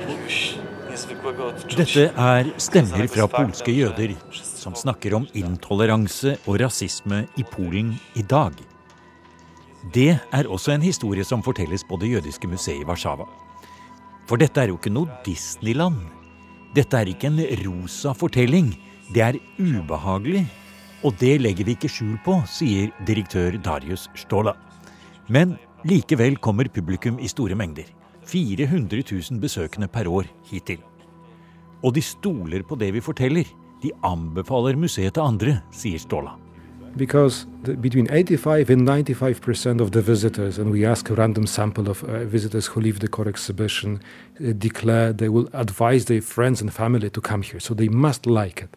jakiegoś 0.00 0.54
niezwykłego 0.90 1.46
odczucia. 1.46 1.76
Dette 1.76 2.10
er 2.16 2.46
stemmer 2.56 3.08
fra 3.08 3.28
polske 3.28 3.72
jøder 3.72 4.14
som 4.32 4.74
snakker 4.74 5.14
om 5.14 5.26
intoleranse 5.34 6.38
og 6.46 6.60
rasisme 6.60 7.26
i 7.36 7.44
Polen 7.44 7.94
i 8.14 8.22
dag. 8.22 8.52
Det 9.94 10.18
er 10.32 10.48
også 10.48 10.72
en 10.72 10.82
historie 10.82 11.24
som 11.24 11.42
fortelles 11.42 11.84
på 11.84 11.96
det 11.96 12.10
jødiske 12.10 12.48
museet 12.48 12.80
i 12.80 12.84
Warszawa. 12.84 13.28
For 14.26 14.36
dette 14.36 14.60
er 14.60 14.72
jo 14.72 14.80
ikke 14.80 14.90
noe 14.90 15.20
Disneyland. 15.26 16.00
Dette 16.74 16.96
er 16.96 17.12
ikke 17.12 17.26
en 17.26 17.40
rosa 17.66 18.12
fortelling. 18.12 18.85
Det 19.14 19.22
er 19.22 19.38
ubehagelig. 19.58 20.46
Og 21.04 21.14
det 21.20 21.36
legger 21.40 21.68
vi 21.68 21.76
ikke 21.76 21.90
skjul 21.92 22.16
på, 22.24 22.40
sier 22.50 22.90
direktør 23.06 23.58
Darius 23.62 24.08
Ståla. 24.18 24.56
Men 25.28 25.54
likevel 25.86 26.38
kommer 26.42 26.70
publikum 26.72 27.20
i 27.20 27.28
store 27.30 27.54
mengder. 27.54 27.86
400 28.26 29.04
000 29.30 29.40
besøkende 29.42 29.88
per 29.88 30.08
år 30.10 30.26
hittil. 30.50 30.80
Og 31.84 31.94
de 31.94 32.02
stoler 32.02 32.64
på 32.66 32.74
det 32.80 32.90
vi 32.96 33.04
forteller. 33.04 33.46
De 33.82 33.92
anbefaler 34.04 34.80
museet 34.80 35.14
til 35.14 35.22
andre, 35.22 35.60
sier 35.70 36.02
Ståla. 36.02 36.34
because 36.96 37.46
the, 37.64 37.74
between 37.74 38.06
85 38.10 38.70
and 38.70 38.86
95 38.86 39.40
percent 39.40 39.80
of 39.80 39.90
the 39.90 40.00
visitors, 40.00 40.58
and 40.58 40.70
we 40.70 40.84
ask 40.84 41.10
a 41.10 41.14
random 41.14 41.46
sample 41.46 41.88
of 41.88 42.02
uh, 42.04 42.24
visitors 42.24 42.66
who 42.66 42.80
leave 42.80 43.00
the 43.00 43.08
core 43.08 43.28
exhibition, 43.28 44.00
uh, 44.40 44.52
declare 44.52 45.12
they 45.12 45.28
will 45.28 45.48
advise 45.52 46.06
their 46.06 46.22
friends 46.22 46.60
and 46.60 46.72
family 46.72 47.10
to 47.10 47.20
come 47.20 47.42
here, 47.42 47.60
so 47.60 47.74
they 47.74 47.88
must 47.88 48.26
like 48.26 48.62
it. 48.62 48.70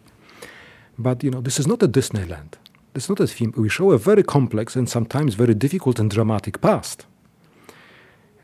But 0.99 1.23
you 1.23 1.31
know, 1.31 1.41
this 1.41 1.59
is 1.59 1.65
not 1.65 1.81
a 1.81 1.87
Disneyland. 1.87 2.53
This 2.93 3.05
is 3.05 3.09
not 3.09 3.21
a 3.21 3.27
theme. 3.27 3.53
We 3.55 3.69
show 3.69 3.91
a 3.91 3.97
very 3.97 4.21
complex 4.21 4.75
and 4.75 4.87
sometimes 4.89 5.33
very 5.33 5.55
difficult 5.55 5.97
and 5.97 6.11
dramatic 6.11 6.59
past. 6.61 7.05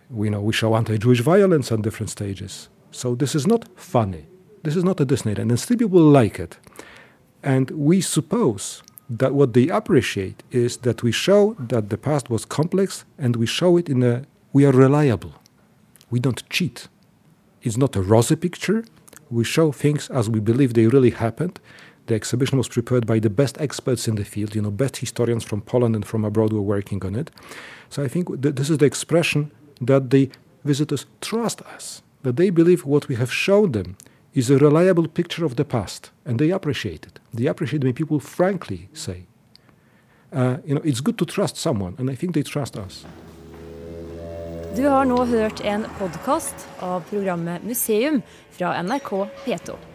We 0.10 0.30
know 0.30 0.42
we 0.42 0.54
show 0.54 0.76
anti-Jewish 0.76 1.20
violence 1.20 1.72
on 1.72 1.82
different 1.82 2.10
stages. 2.10 2.70
So 2.92 3.14
this 3.14 3.36
is 3.36 3.46
not 3.46 3.68
funny. 3.76 4.26
This 4.64 4.76
is 4.76 4.84
not 4.84 5.02
a 5.02 5.06
Disneyland, 5.06 5.50
and 5.52 5.60
still 5.60 5.78
people 5.78 6.02
like 6.02 6.40
it. 6.40 6.58
And 7.44 7.70
we 7.72 8.02
suppose 8.02 8.82
that 9.10 9.34
what 9.34 9.54
they 9.54 9.68
appreciate 9.68 10.42
is 10.50 10.78
that 10.78 11.04
we 11.04 11.12
show 11.12 11.56
that 11.60 11.90
the 11.90 11.98
past 11.98 12.30
was 12.30 12.46
complex 12.46 13.06
and 13.18 13.36
we 13.36 13.46
show 13.46 13.78
it 13.78 13.90
in 13.90 14.02
a 14.02 14.24
we 14.52 14.66
are 14.66 14.72
reliable 14.72 15.34
we 16.10 16.20
don't 16.20 16.48
cheat 16.50 16.88
it's 17.62 17.78
not 17.78 17.96
a 17.96 18.02
rosy 18.02 18.36
picture 18.36 18.84
we 19.30 19.44
show 19.44 19.72
things 19.72 20.10
as 20.10 20.30
we 20.30 20.40
believe 20.40 20.74
they 20.74 20.88
really 20.88 21.12
happened 21.12 21.60
the 22.08 22.16
exhibition 22.16 22.58
was 22.58 22.68
prepared 22.68 23.06
by 23.06 23.20
the 23.20 23.30
best 23.30 23.60
experts 23.60 24.08
in 24.08 24.16
the 24.16 24.26
field 24.26 24.56
you 24.56 24.62
know 24.62 24.72
best 24.72 24.98
historians 24.98 25.44
from 25.44 25.62
poland 25.62 25.96
and 25.96 26.06
from 26.06 26.26
abroad 26.26 26.52
who 26.52 26.58
were 26.58 26.76
working 26.76 27.04
on 27.06 27.16
it 27.16 27.32
so 27.90 28.04
i 28.04 28.08
think 28.08 28.28
th- 28.42 28.56
this 28.56 28.70
is 28.70 28.78
the 28.78 28.86
expression 28.86 29.52
that 29.82 30.10
the 30.10 30.30
visitors 30.64 31.06
trust 31.22 31.62
us 31.76 32.02
that 32.24 32.36
they 32.36 32.50
believe 32.50 32.86
what 32.86 33.08
we 33.08 33.16
have 33.16 33.32
shown 33.32 33.72
them 33.72 33.96
is 34.36 34.50
a 34.50 34.58
reliable 34.58 35.08
picture 35.08 35.46
of 35.46 35.56
the 35.56 35.64
past, 35.64 36.12
and 36.26 36.40
they 36.40 36.52
appreciate 36.52 37.06
it. 37.06 37.20
They 37.34 37.48
appreciate 37.48 37.84
when 37.84 37.94
people 37.94 38.20
frankly 38.20 38.90
say, 38.94 39.26
uh, 40.34 40.58
you 40.66 40.76
know, 40.76 40.82
it's 40.84 41.00
good 41.00 41.18
to 41.20 41.26
trust 41.26 41.56
someone, 41.56 41.96
and 41.98 42.10
I 42.12 42.16
think 42.16 42.34
they 42.34 42.44
trust 42.44 42.78
us. 42.78 43.06
Du 44.76 44.84
har 44.88 45.06
nå 45.06 45.26
hørt 45.26 45.62
en 45.64 45.86
podkast 46.00 46.68
av 46.80 47.04
programmet 47.10 47.64
Museum 47.64 48.22
fra 48.52 48.84
NRK 48.84 49.28
P2. 49.46 49.95